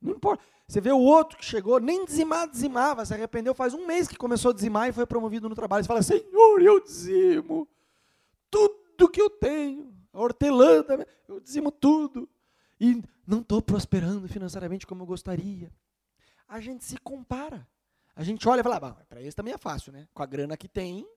[0.00, 0.42] Não importa.
[0.66, 4.16] Você vê o outro que chegou, nem dizimar, dizimava, se arrependeu, faz um mês que
[4.16, 5.84] começou a dizimar e foi promovido no trabalho.
[5.84, 7.68] Você fala, Senhor, eu dizimo
[8.50, 9.92] tudo que eu tenho.
[10.12, 10.84] A hortelã
[11.28, 12.28] eu dizimo tudo.
[12.84, 15.72] E não estou prosperando financeiramente como eu gostaria.
[16.46, 17.66] A gente se compara.
[18.14, 20.06] A gente olha e fala, ah, para eles também é fácil, né?
[20.12, 21.08] Com a grana que tem.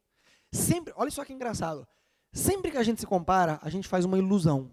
[0.51, 1.87] Sempre, olha só que engraçado.
[2.31, 4.71] Sempre que a gente se compara, a gente faz uma ilusão.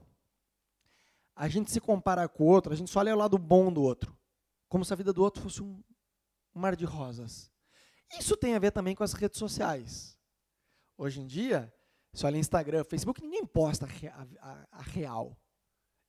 [1.34, 3.82] A gente se compara com o outro, a gente só olha o lado bom do
[3.82, 4.16] outro
[4.74, 5.80] como se a vida do outro fosse um,
[6.52, 7.48] mar de rosas.
[8.18, 10.18] Isso tem a ver também com as redes sociais.
[10.98, 11.72] Hoje em dia,
[12.12, 15.38] se olha Instagram, Facebook, ninguém posta a, a, a real.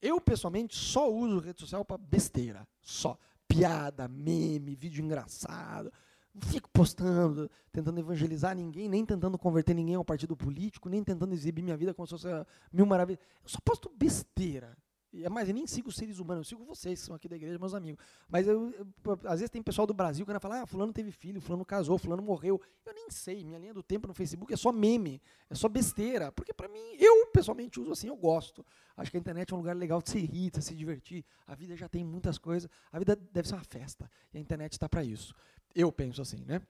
[0.00, 2.66] Eu, pessoalmente, só uso rede social para besteira.
[2.80, 3.18] Só.
[3.48, 5.92] Piada, meme, vídeo engraçado.
[6.34, 11.32] Não fico postando, tentando evangelizar ninguém, nem tentando converter ninguém ao partido político, nem tentando
[11.32, 12.28] exibir minha vida como se fosse
[12.70, 13.20] mil maravilhas.
[13.42, 14.76] Eu só posto besteira.
[15.14, 17.58] É mais, eu nem sigo seres humanos, eu sigo vocês que são aqui da igreja,
[17.58, 18.04] meus amigos.
[18.28, 18.86] Mas eu, eu,
[19.24, 21.96] às vezes tem pessoal do Brasil que vai falar, ah, fulano teve filho, fulano casou,
[21.96, 22.60] fulano morreu.
[22.84, 26.30] Eu nem sei, minha linha do tempo no Facebook é só meme, é só besteira.
[26.32, 28.64] Porque para mim, eu pessoalmente uso assim, eu gosto.
[28.96, 31.24] Acho que a internet é um lugar legal de se rir, de se divertir.
[31.46, 34.10] A vida já tem muitas coisas, a vida deve ser uma festa.
[34.34, 35.34] E a internet está para isso.
[35.74, 36.60] Eu penso assim, né?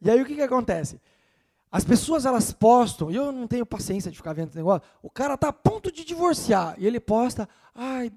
[0.00, 1.00] E aí o que, que acontece?
[1.70, 4.86] As pessoas elas postam, e eu não tenho paciência de ficar vendo esse negócio.
[5.02, 8.12] O cara tá a ponto de divorciar e ele posta, ai,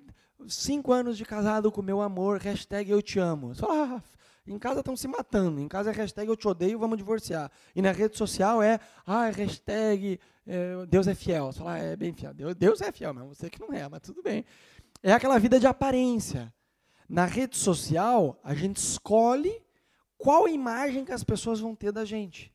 [0.47, 3.55] cinco anos de casado com meu amor, hashtag eu te amo.
[3.55, 4.01] Fala, ah,
[4.45, 7.51] em casa estão se matando, em casa é hashtag eu te odeio, vamos divorciar.
[7.75, 11.51] E na rede social é, ai, hashtag é, Deus é fiel.
[11.51, 12.33] Fala, ah, é bem fiel.
[12.33, 14.45] Deus, Deus é fiel, mas você que não é, mas tudo bem.
[15.03, 16.53] É aquela vida de aparência.
[17.09, 19.61] Na rede social, a gente escolhe
[20.17, 22.53] qual imagem que as pessoas vão ter da gente.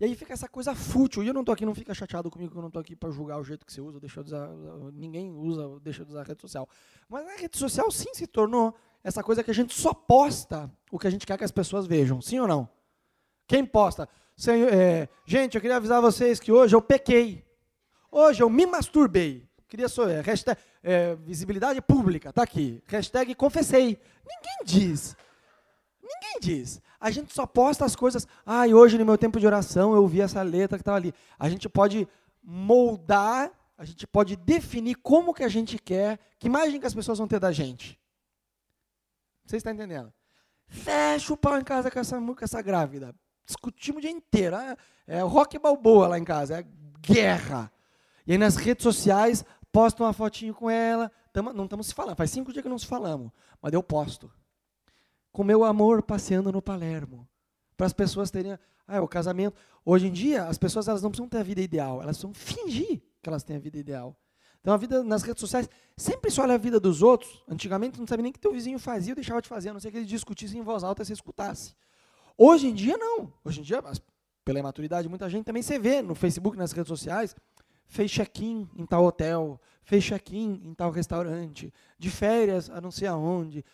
[0.00, 1.22] E aí fica essa coisa fútil.
[1.22, 3.10] E eu não estou aqui, não fica chateado comigo que eu não estou aqui para
[3.10, 4.48] julgar o jeito que você usa, deixa de usar,
[4.92, 6.68] ninguém usa, deixa de usar a rede social.
[7.08, 10.98] Mas a rede social sim se tornou essa coisa que a gente só posta o
[10.98, 12.68] que a gente quer que as pessoas vejam, sim ou não?
[13.46, 14.08] Quem posta?
[14.36, 17.44] Senhor, é, gente, eu queria avisar vocês que hoje eu pequei.
[18.10, 19.48] Hoje eu me masturbei.
[19.66, 22.82] Queria só, é, hashtag, é, visibilidade pública, tá aqui.
[22.86, 23.98] Hashtag confessei.
[24.24, 25.16] Ninguém diz.
[26.08, 26.80] Ninguém diz.
[26.98, 28.26] A gente só posta as coisas.
[28.46, 31.12] Ah, e hoje no meu tempo de oração eu vi essa letra que estava ali.
[31.38, 32.08] A gente pode
[32.42, 37.18] moldar, a gente pode definir como que a gente quer, que imagem que as pessoas
[37.18, 37.98] vão ter da gente.
[39.44, 40.12] Vocês estão entendendo?
[40.66, 43.14] Fecha o pau em casa com essa, com essa grávida.
[43.46, 44.56] Discutimos o dia inteiro.
[44.56, 46.66] Ah, é rock balboa lá em casa, é
[47.00, 47.70] guerra.
[48.26, 51.10] E aí nas redes sociais postam uma fotinho com ela.
[51.32, 53.30] Tamo, não estamos se falando, faz cinco dias que não se falamos,
[53.60, 54.30] mas eu posto
[55.32, 57.28] com meu amor passeando no Palermo.
[57.76, 59.56] Para as pessoas terem ah, o casamento.
[59.84, 63.00] Hoje em dia, as pessoas elas não precisam ter a vida ideal, elas precisam fingir
[63.22, 64.16] que elas têm a vida ideal.
[64.60, 67.42] Então a vida nas redes sociais sempre se olha a vida dos outros.
[67.48, 69.90] Antigamente não sabia nem que teu vizinho fazia ou deixava de fazer, a não ser
[69.90, 71.74] que ele discutisse em voz alta e você escutasse.
[72.36, 73.32] Hoje em dia não.
[73.44, 73.82] Hoje em dia,
[74.44, 77.34] pela imaturidade, muita gente também se vê no Facebook, nas redes sociais,
[77.86, 83.08] fez check-in em tal hotel, fez check-in em tal restaurante, de férias, a não sei
[83.08, 83.64] aonde.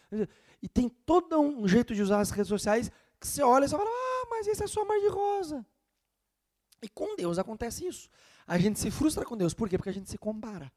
[0.65, 2.91] E tem todo um jeito de usar as redes sociais
[3.21, 5.63] que você olha e você fala, ah, mas esse é só mar de rosa.
[6.81, 8.09] E com Deus acontece isso.
[8.47, 9.53] A gente se frustra com Deus.
[9.53, 9.77] Por quê?
[9.77, 10.73] Porque a gente se compara.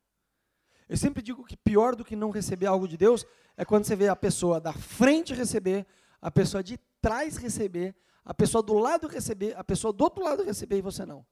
[0.89, 3.25] Eu sempre digo que pior do que não receber algo de Deus
[3.55, 5.87] é quando você vê a pessoa da frente receber,
[6.21, 10.43] a pessoa de trás receber, a pessoa do lado receber, a pessoa do outro lado
[10.43, 11.25] receber e você não.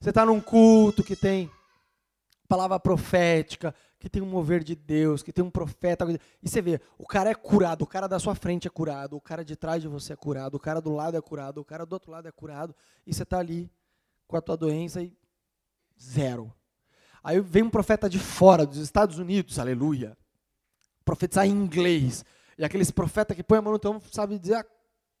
[0.00, 1.50] Você está num culto que tem
[2.48, 6.06] palavra profética, que tem um mover de Deus, que tem um profeta.
[6.42, 9.20] E você vê, o cara é curado, o cara da sua frente é curado, o
[9.20, 11.84] cara de trás de você é curado, o cara do lado é curado, o cara
[11.84, 12.74] do outro lado é curado,
[13.06, 13.70] e você está ali
[14.26, 15.14] com a tua doença e
[16.00, 16.52] zero.
[17.22, 20.16] Aí vem um profeta de fora, dos Estados Unidos, aleluia,
[21.04, 22.24] profetizar em inglês.
[22.56, 24.66] E aqueles profetas que põe a mão no teu sabe dizer a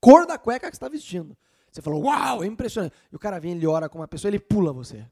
[0.00, 1.36] cor da cueca que está vestindo.
[1.70, 2.94] Você falou, uau, é impressionante.
[3.12, 5.06] E o cara vem, ele ora com uma pessoa, ele pula você.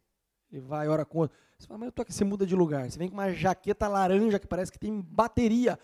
[0.51, 1.36] Ele vai, ora com outro.
[1.59, 2.90] Você fala, mas eu tô aqui, você muda de lugar.
[2.90, 5.78] Você vem com uma jaqueta laranja que parece que tem bateria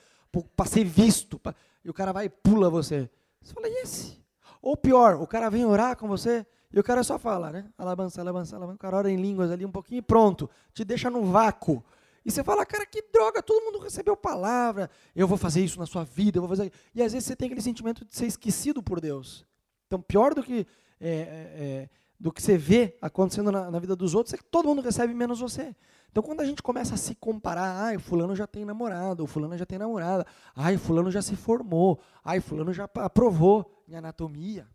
[0.57, 1.39] para ser visto.
[1.39, 1.55] Pra...
[1.85, 3.11] E o cara vai e pula você.
[3.41, 4.23] Você fala, e esse?
[4.61, 7.69] Ou pior, o cara vem orar com você E o cara só fala, né?
[7.77, 8.77] Alabança, alabança, alabança.
[8.77, 10.49] O cara ora em línguas ali um pouquinho e pronto.
[10.73, 11.85] Te deixa no vácuo.
[12.25, 14.89] E você fala, cara, que droga, todo mundo recebeu palavra.
[15.15, 16.73] Eu vou fazer isso na sua vida, eu vou fazer.
[16.95, 19.45] E às vezes você tem aquele sentimento de ser esquecido por Deus.
[19.87, 20.67] Então, pior do que,
[21.01, 21.19] é, é,
[21.61, 21.89] é
[22.23, 25.13] do que você vê acontecendo na, na, vida dos outros é que todo mundo recebe
[25.13, 25.75] menos você.
[26.09, 29.59] Então, quando a gente começa a se comparar, ai, fulano já tem namorado, o fulano
[29.59, 34.69] já tem namorada, ai, fulano já se formou, ai, fulano já aprovou em anatomia.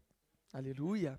[0.51, 1.17] Aleluia.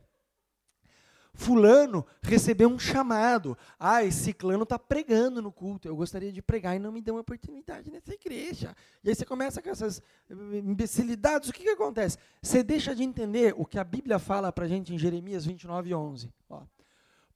[1.38, 3.56] Fulano recebeu um chamado.
[3.78, 5.86] Ah, esse ciclano está pregando no culto.
[5.86, 8.74] Eu gostaria de pregar e não me deu uma oportunidade nessa igreja.
[9.04, 11.48] E aí você começa com essas imbecilidades.
[11.48, 12.18] O que, que acontece?
[12.42, 15.94] Você deixa de entender o que a Bíblia fala para a gente em Jeremias 29,
[15.94, 16.28] 11.
[16.50, 16.62] Ó.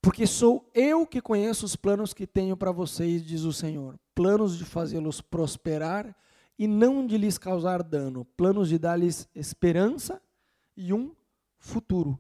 [0.01, 3.97] Porque sou eu que conheço os planos que tenho para vocês, diz o Senhor.
[4.17, 6.13] Planos de fazê-los prosperar
[6.59, 8.25] e não de lhes causar dano.
[8.37, 10.21] Planos de dar-lhes esperança
[10.77, 11.15] e um
[11.57, 12.19] futuro.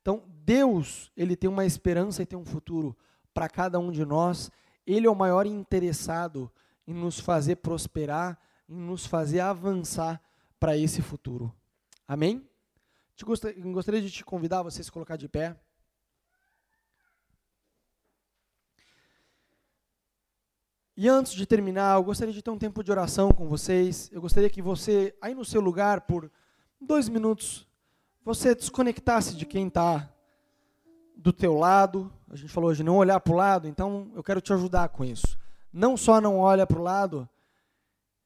[0.00, 2.96] Então, Deus, ele tem uma esperança e tem um futuro
[3.34, 4.50] para cada um de nós.
[4.86, 6.50] Ele é o maior interessado
[6.86, 8.38] em nos fazer prosperar,
[8.68, 10.20] em nos fazer avançar
[10.58, 11.54] para esse futuro.
[12.06, 12.48] Amém?
[13.24, 15.54] Gostaria de te convidar a você se colocar de pé.
[20.96, 24.10] E antes de terminar, eu gostaria de ter um tempo de oração com vocês.
[24.10, 26.28] Eu gostaria que você, aí no seu lugar, por
[26.80, 27.67] dois minutos,
[28.28, 30.06] você desconectasse de quem está
[31.16, 32.12] do teu lado.
[32.30, 35.02] A gente falou hoje, não olhar para o lado, então eu quero te ajudar com
[35.02, 35.38] isso.
[35.72, 37.26] Não só não olha para o lado,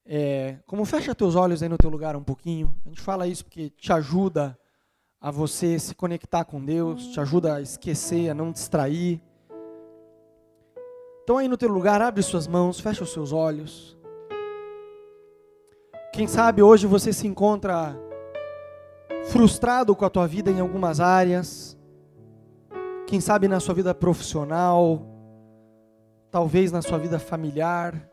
[0.04, 2.74] é, como fecha teus olhos aí no teu lugar um pouquinho.
[2.84, 4.58] A gente fala isso porque te ajuda
[5.20, 9.22] a você se conectar com Deus, te ajuda a esquecer, a não distrair.
[11.22, 13.96] Então aí no teu lugar, abre suas mãos, fecha os seus olhos.
[16.12, 17.96] Quem sabe hoje você se encontra
[19.30, 21.78] frustrado com a tua vida em algumas áreas,
[23.06, 25.06] quem sabe na sua vida profissional,
[26.30, 28.08] talvez na sua vida familiar,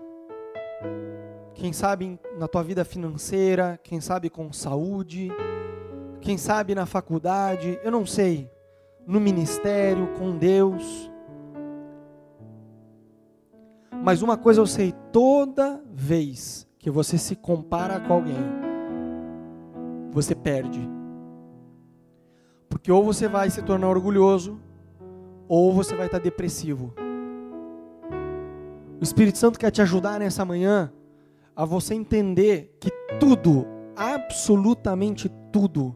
[1.53, 5.31] quem sabe na tua vida financeira, quem sabe com saúde,
[6.21, 8.51] quem sabe na faculdade, eu não sei,
[9.05, 11.09] no ministério, com Deus.
[14.03, 18.37] Mas uma coisa eu sei, toda vez que você se compara com alguém,
[20.11, 20.98] você perde.
[22.69, 24.59] Porque ou você vai se tornar orgulhoso,
[25.47, 26.93] ou você vai estar depressivo.
[28.99, 30.93] O Espírito Santo quer te ajudar nessa manhã
[31.55, 33.65] a você entender que tudo,
[33.95, 35.95] absolutamente tudo,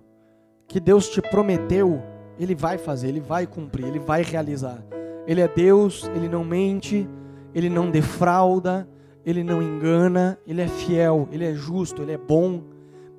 [0.67, 2.01] que Deus te prometeu,
[2.39, 4.83] Ele vai fazer, Ele vai cumprir, Ele vai realizar.
[5.27, 7.07] Ele é Deus, Ele não mente,
[7.53, 8.89] Ele não defrauda,
[9.25, 12.63] Ele não engana, Ele é fiel, Ele é justo, Ele é bom,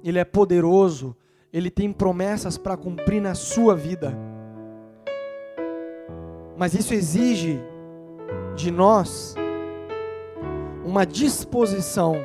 [0.02, 1.16] Ele é poderoso
[1.54, 4.12] ele tem promessas para cumprir na sua vida.
[6.56, 7.60] Mas isso exige
[8.56, 9.36] de nós
[10.84, 12.16] uma disposição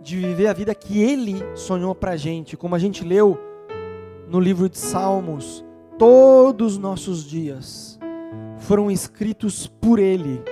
[0.00, 3.38] de viver a vida que Ele sonhou para a gente, como a gente leu
[4.26, 5.62] no livro de Salmos,
[5.98, 7.98] todos os nossos dias
[8.56, 10.42] foram escritos por Ele.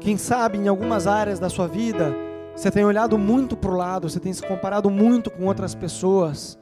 [0.00, 2.12] Quem sabe em algumas áreas da sua vida,
[2.58, 6.58] você tem olhado muito para o lado, você tem se comparado muito com outras pessoas,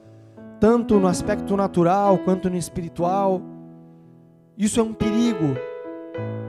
[0.60, 3.40] tanto no aspecto natural quanto no espiritual.
[4.58, 5.56] Isso é um perigo,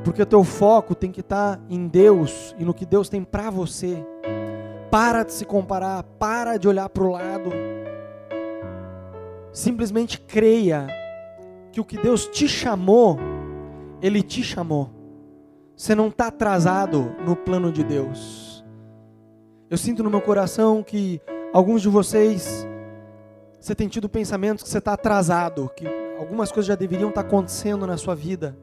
[0.03, 3.49] porque o teu foco tem que estar em Deus e no que Deus tem para
[3.49, 4.05] você.
[4.91, 7.49] Para de se comparar, para de olhar para o lado.
[9.53, 10.87] Simplesmente creia
[11.71, 13.17] que o que Deus te chamou,
[14.01, 14.89] Ele te chamou.
[15.73, 18.46] Você não está atrasado no plano de Deus.
[19.69, 22.65] Eu sinto no meu coração que alguns de vocês
[23.59, 25.85] você tem tido pensamentos que você está atrasado, que
[26.17, 28.57] algumas coisas já deveriam estar tá acontecendo na sua vida.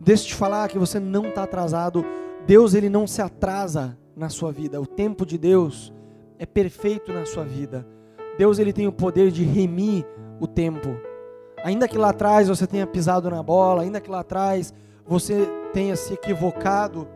[0.00, 2.02] Deixa eu te falar que você não está atrasado.
[2.46, 4.80] Deus ele não se atrasa na sua vida.
[4.80, 5.92] O tempo de Deus
[6.38, 7.86] é perfeito na sua vida.
[8.38, 10.06] Deus ele tem o poder de remir
[10.40, 10.96] o tempo.
[11.62, 14.72] Ainda que lá atrás você tenha pisado na bola, ainda que lá atrás
[15.06, 17.06] você tenha se equivocado,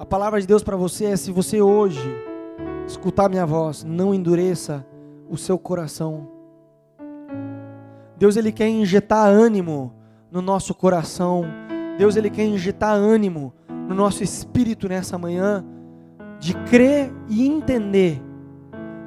[0.00, 2.00] a palavra de Deus para você é: se você hoje
[2.86, 4.84] escutar minha voz, não endureça
[5.28, 6.26] o seu coração.
[8.16, 9.92] Deus ele quer injetar ânimo
[10.30, 11.44] no nosso coração.
[11.98, 15.62] Deus ele quer injetar ânimo no nosso espírito nessa manhã
[16.38, 18.22] de crer e entender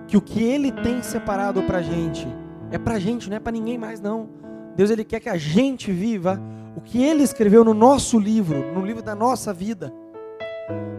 [0.07, 2.27] que o que ele tem separado para gente
[2.69, 4.29] é para gente, não é para ninguém mais não.
[4.75, 6.39] Deus ele quer que a gente viva
[6.75, 9.91] o que ele escreveu no nosso livro, no livro da nossa vida.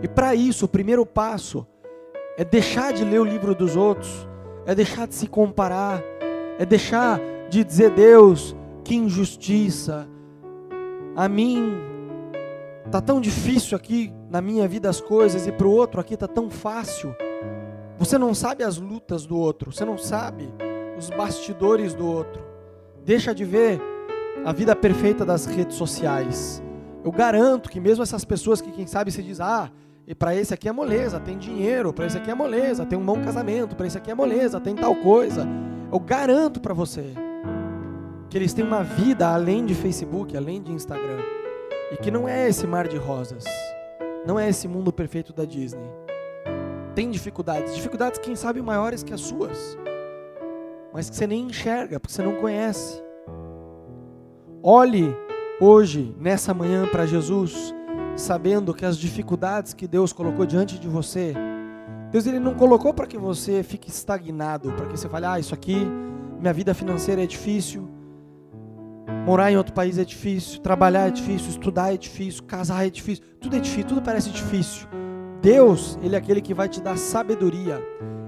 [0.02, 1.66] E para isso, o primeiro passo
[2.36, 4.28] é deixar de ler o livro dos outros,
[4.66, 6.02] é deixar de se comparar,
[6.58, 10.08] é deixar de dizer, Deus, que injustiça.
[11.16, 11.74] A mim
[12.90, 16.26] tá tão difícil aqui na minha vida as coisas e para o outro aqui tá
[16.26, 17.14] tão fácil.
[17.98, 20.52] Você não sabe as lutas do outro, você não sabe
[20.98, 22.42] os bastidores do outro.
[23.04, 23.80] Deixa de ver
[24.44, 26.62] a vida perfeita das redes sociais.
[27.04, 29.70] Eu garanto que mesmo essas pessoas que quem sabe se diz, ah,
[30.06, 33.04] e para esse aqui é moleza, tem dinheiro, para esse aqui é moleza, tem um
[33.04, 35.46] bom casamento, para esse aqui é moleza, tem tal coisa.
[35.92, 37.12] Eu garanto para você
[38.30, 41.20] que eles têm uma vida além de Facebook, além de Instagram.
[41.92, 43.44] E que não é esse mar de rosas.
[44.26, 45.88] Não é esse mundo perfeito da Disney.
[46.94, 49.78] Tem dificuldades, dificuldades quem sabe maiores que as suas.
[50.92, 53.02] Mas que você nem enxerga, porque você não conhece.
[54.62, 55.14] Olhe
[55.60, 57.74] hoje, nessa manhã, para Jesus
[58.16, 61.34] sabendo que as dificuldades que Deus colocou diante de você,
[62.10, 65.54] Deus ele não colocou para que você fique estagnado, para que você fale, ah, isso
[65.54, 65.76] aqui,
[66.38, 67.88] minha vida financeira é difícil,
[69.26, 73.24] morar em outro país é difícil, trabalhar é difícil, estudar é difícil, casar é difícil,
[73.40, 74.86] tudo é difícil, tudo parece difícil.
[75.42, 77.82] Deus, ele é aquele que vai te dar sabedoria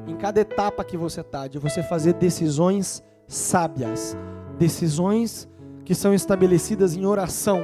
[0.07, 4.17] em cada etapa que você está, de você fazer decisões sábias,
[4.59, 5.49] decisões
[5.87, 7.63] que são estabelecidas em oração,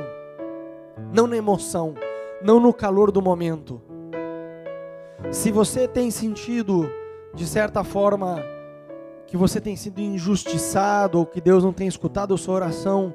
[1.13, 1.93] não na emoção,
[2.41, 3.83] não no calor do momento.
[5.33, 6.89] Se você tem sentido,
[7.35, 8.41] de certa forma,
[9.27, 13.13] que você tem sido injustiçado ou que Deus não tem escutado a sua oração,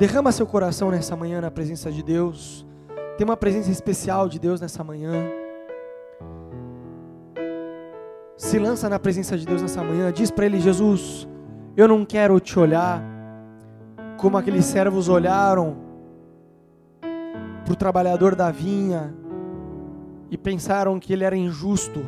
[0.00, 2.66] derrama seu coração nessa manhã na presença de Deus.
[3.16, 5.12] Tem uma presença especial de Deus nessa manhã.
[8.36, 11.28] Se lança na presença de Deus nessa manhã, diz para ele: Jesus,
[11.76, 13.13] eu não quero te olhar
[14.24, 15.76] como aqueles servos olharam
[17.62, 19.14] para o trabalhador da vinha
[20.30, 22.00] e pensaram que ele era injusto.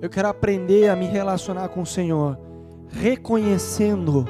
[0.00, 2.38] Eu quero aprender a me relacionar com o Senhor,
[2.88, 4.24] reconhecendo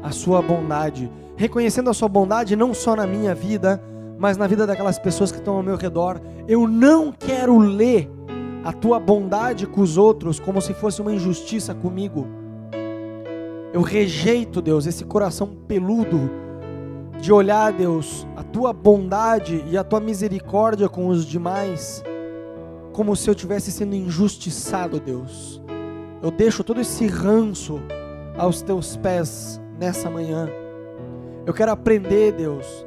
[0.00, 3.82] a sua bondade, reconhecendo a sua bondade não só na minha vida,
[4.16, 6.20] mas na vida daquelas pessoas que estão ao meu redor.
[6.46, 8.08] Eu não quero ler
[8.62, 12.37] a tua bondade com os outros como se fosse uma injustiça comigo.
[13.72, 16.30] Eu rejeito, Deus, esse coração peludo
[17.20, 22.02] de olhar, Deus, a tua bondade e a tua misericórdia com os demais,
[22.92, 25.60] como se eu estivesse sendo injustiçado, Deus.
[26.22, 27.80] Eu deixo todo esse ranço
[28.36, 30.48] aos teus pés nessa manhã.
[31.44, 32.86] Eu quero aprender, Deus,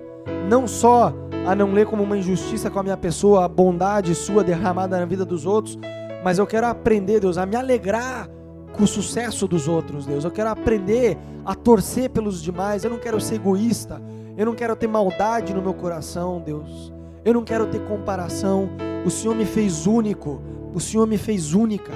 [0.49, 1.13] não só
[1.45, 5.05] a não ler como uma injustiça com a minha pessoa, a bondade sua derramada na
[5.05, 5.77] vida dos outros,
[6.23, 8.29] mas eu quero aprender, Deus, a me alegrar
[8.73, 10.23] com o sucesso dos outros, Deus.
[10.23, 12.83] Eu quero aprender a torcer pelos demais.
[12.83, 14.01] Eu não quero ser egoísta.
[14.37, 16.91] Eu não quero ter maldade no meu coração, Deus.
[17.23, 18.69] Eu não quero ter comparação.
[19.05, 20.41] O Senhor me fez único.
[20.73, 21.91] O Senhor me fez única.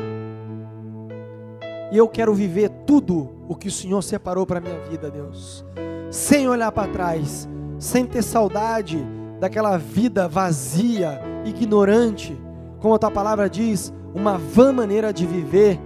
[1.92, 5.66] E eu quero viver tudo o que o Senhor separou para minha vida, Deus.
[6.10, 7.48] Sem olhar para trás,
[7.80, 9.06] sem ter saudade
[9.40, 12.38] daquela vida vazia, ignorante,
[12.80, 15.80] como a tua palavra diz, uma vã maneira de viver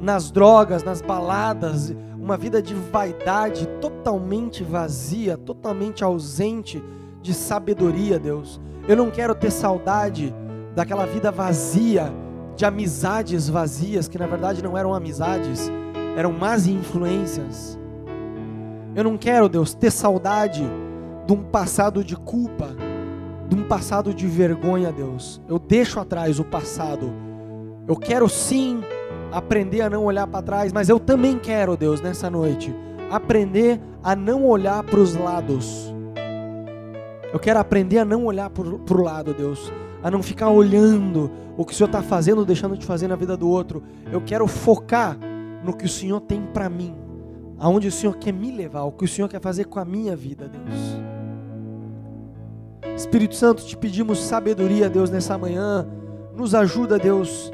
[0.00, 6.82] nas drogas, nas baladas, uma vida de vaidade totalmente vazia, totalmente ausente
[7.22, 8.60] de sabedoria, Deus.
[8.86, 10.34] Eu não quero ter saudade
[10.74, 12.12] daquela vida vazia,
[12.54, 15.70] de amizades vazias, que na verdade não eram amizades,
[16.16, 17.78] eram más influências.
[18.94, 20.64] Eu não quero, Deus, ter saudade
[21.26, 22.68] de um passado de culpa,
[23.48, 25.40] de um passado de vergonha, Deus.
[25.48, 27.12] Eu deixo atrás o passado.
[27.86, 28.82] Eu quero sim
[29.32, 32.74] aprender a não olhar para trás, mas eu também quero, Deus, nessa noite,
[33.10, 35.94] aprender a não olhar para os lados.
[37.32, 39.72] Eu quero aprender a não olhar para o lado, Deus,
[40.02, 43.36] a não ficar olhando o que o Senhor está fazendo deixando de fazer na vida
[43.36, 43.82] do outro.
[44.10, 45.18] Eu quero focar
[45.62, 46.94] no que o Senhor tem para mim,
[47.58, 50.16] aonde o Senhor quer me levar, o que o Senhor quer fazer com a minha
[50.16, 51.08] vida, Deus.
[52.96, 55.86] Espírito Santo, te pedimos sabedoria, Deus, nessa manhã.
[56.34, 57.52] Nos ajuda, Deus,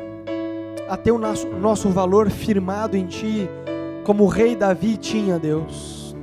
[0.89, 3.49] a ter o nosso, nosso valor firmado em Ti,
[4.05, 6.15] como o rei Davi tinha, Deus.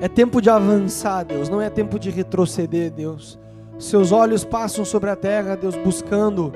[0.00, 3.38] É tempo de avançar, Deus, não é tempo de retroceder, Deus.
[3.78, 6.52] Seus olhos passam sobre a terra, Deus, buscando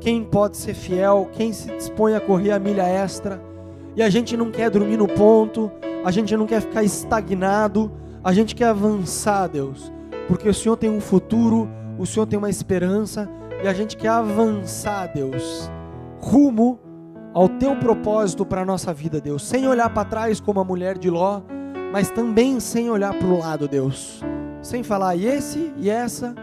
[0.00, 3.42] quem pode ser fiel, quem se dispõe a correr a milha extra.
[3.96, 5.70] E a gente não quer dormir no ponto,
[6.04, 7.90] a gente não quer ficar estagnado,
[8.22, 9.92] a gente quer avançar, Deus,
[10.28, 11.68] porque o Senhor tem um futuro,
[11.98, 13.28] o Senhor tem uma esperança
[13.64, 15.70] e a gente quer avançar, Deus,
[16.20, 16.78] rumo
[17.32, 20.98] ao teu propósito para a nossa vida, Deus, sem olhar para trás como a mulher
[20.98, 21.40] de Ló,
[21.90, 24.20] mas também sem olhar para o lado, Deus,
[24.60, 26.34] sem falar e esse e essa,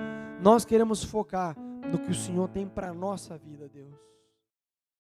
[0.42, 1.56] nós queremos focar
[1.92, 4.11] no que o Senhor tem para a nossa vida, Deus.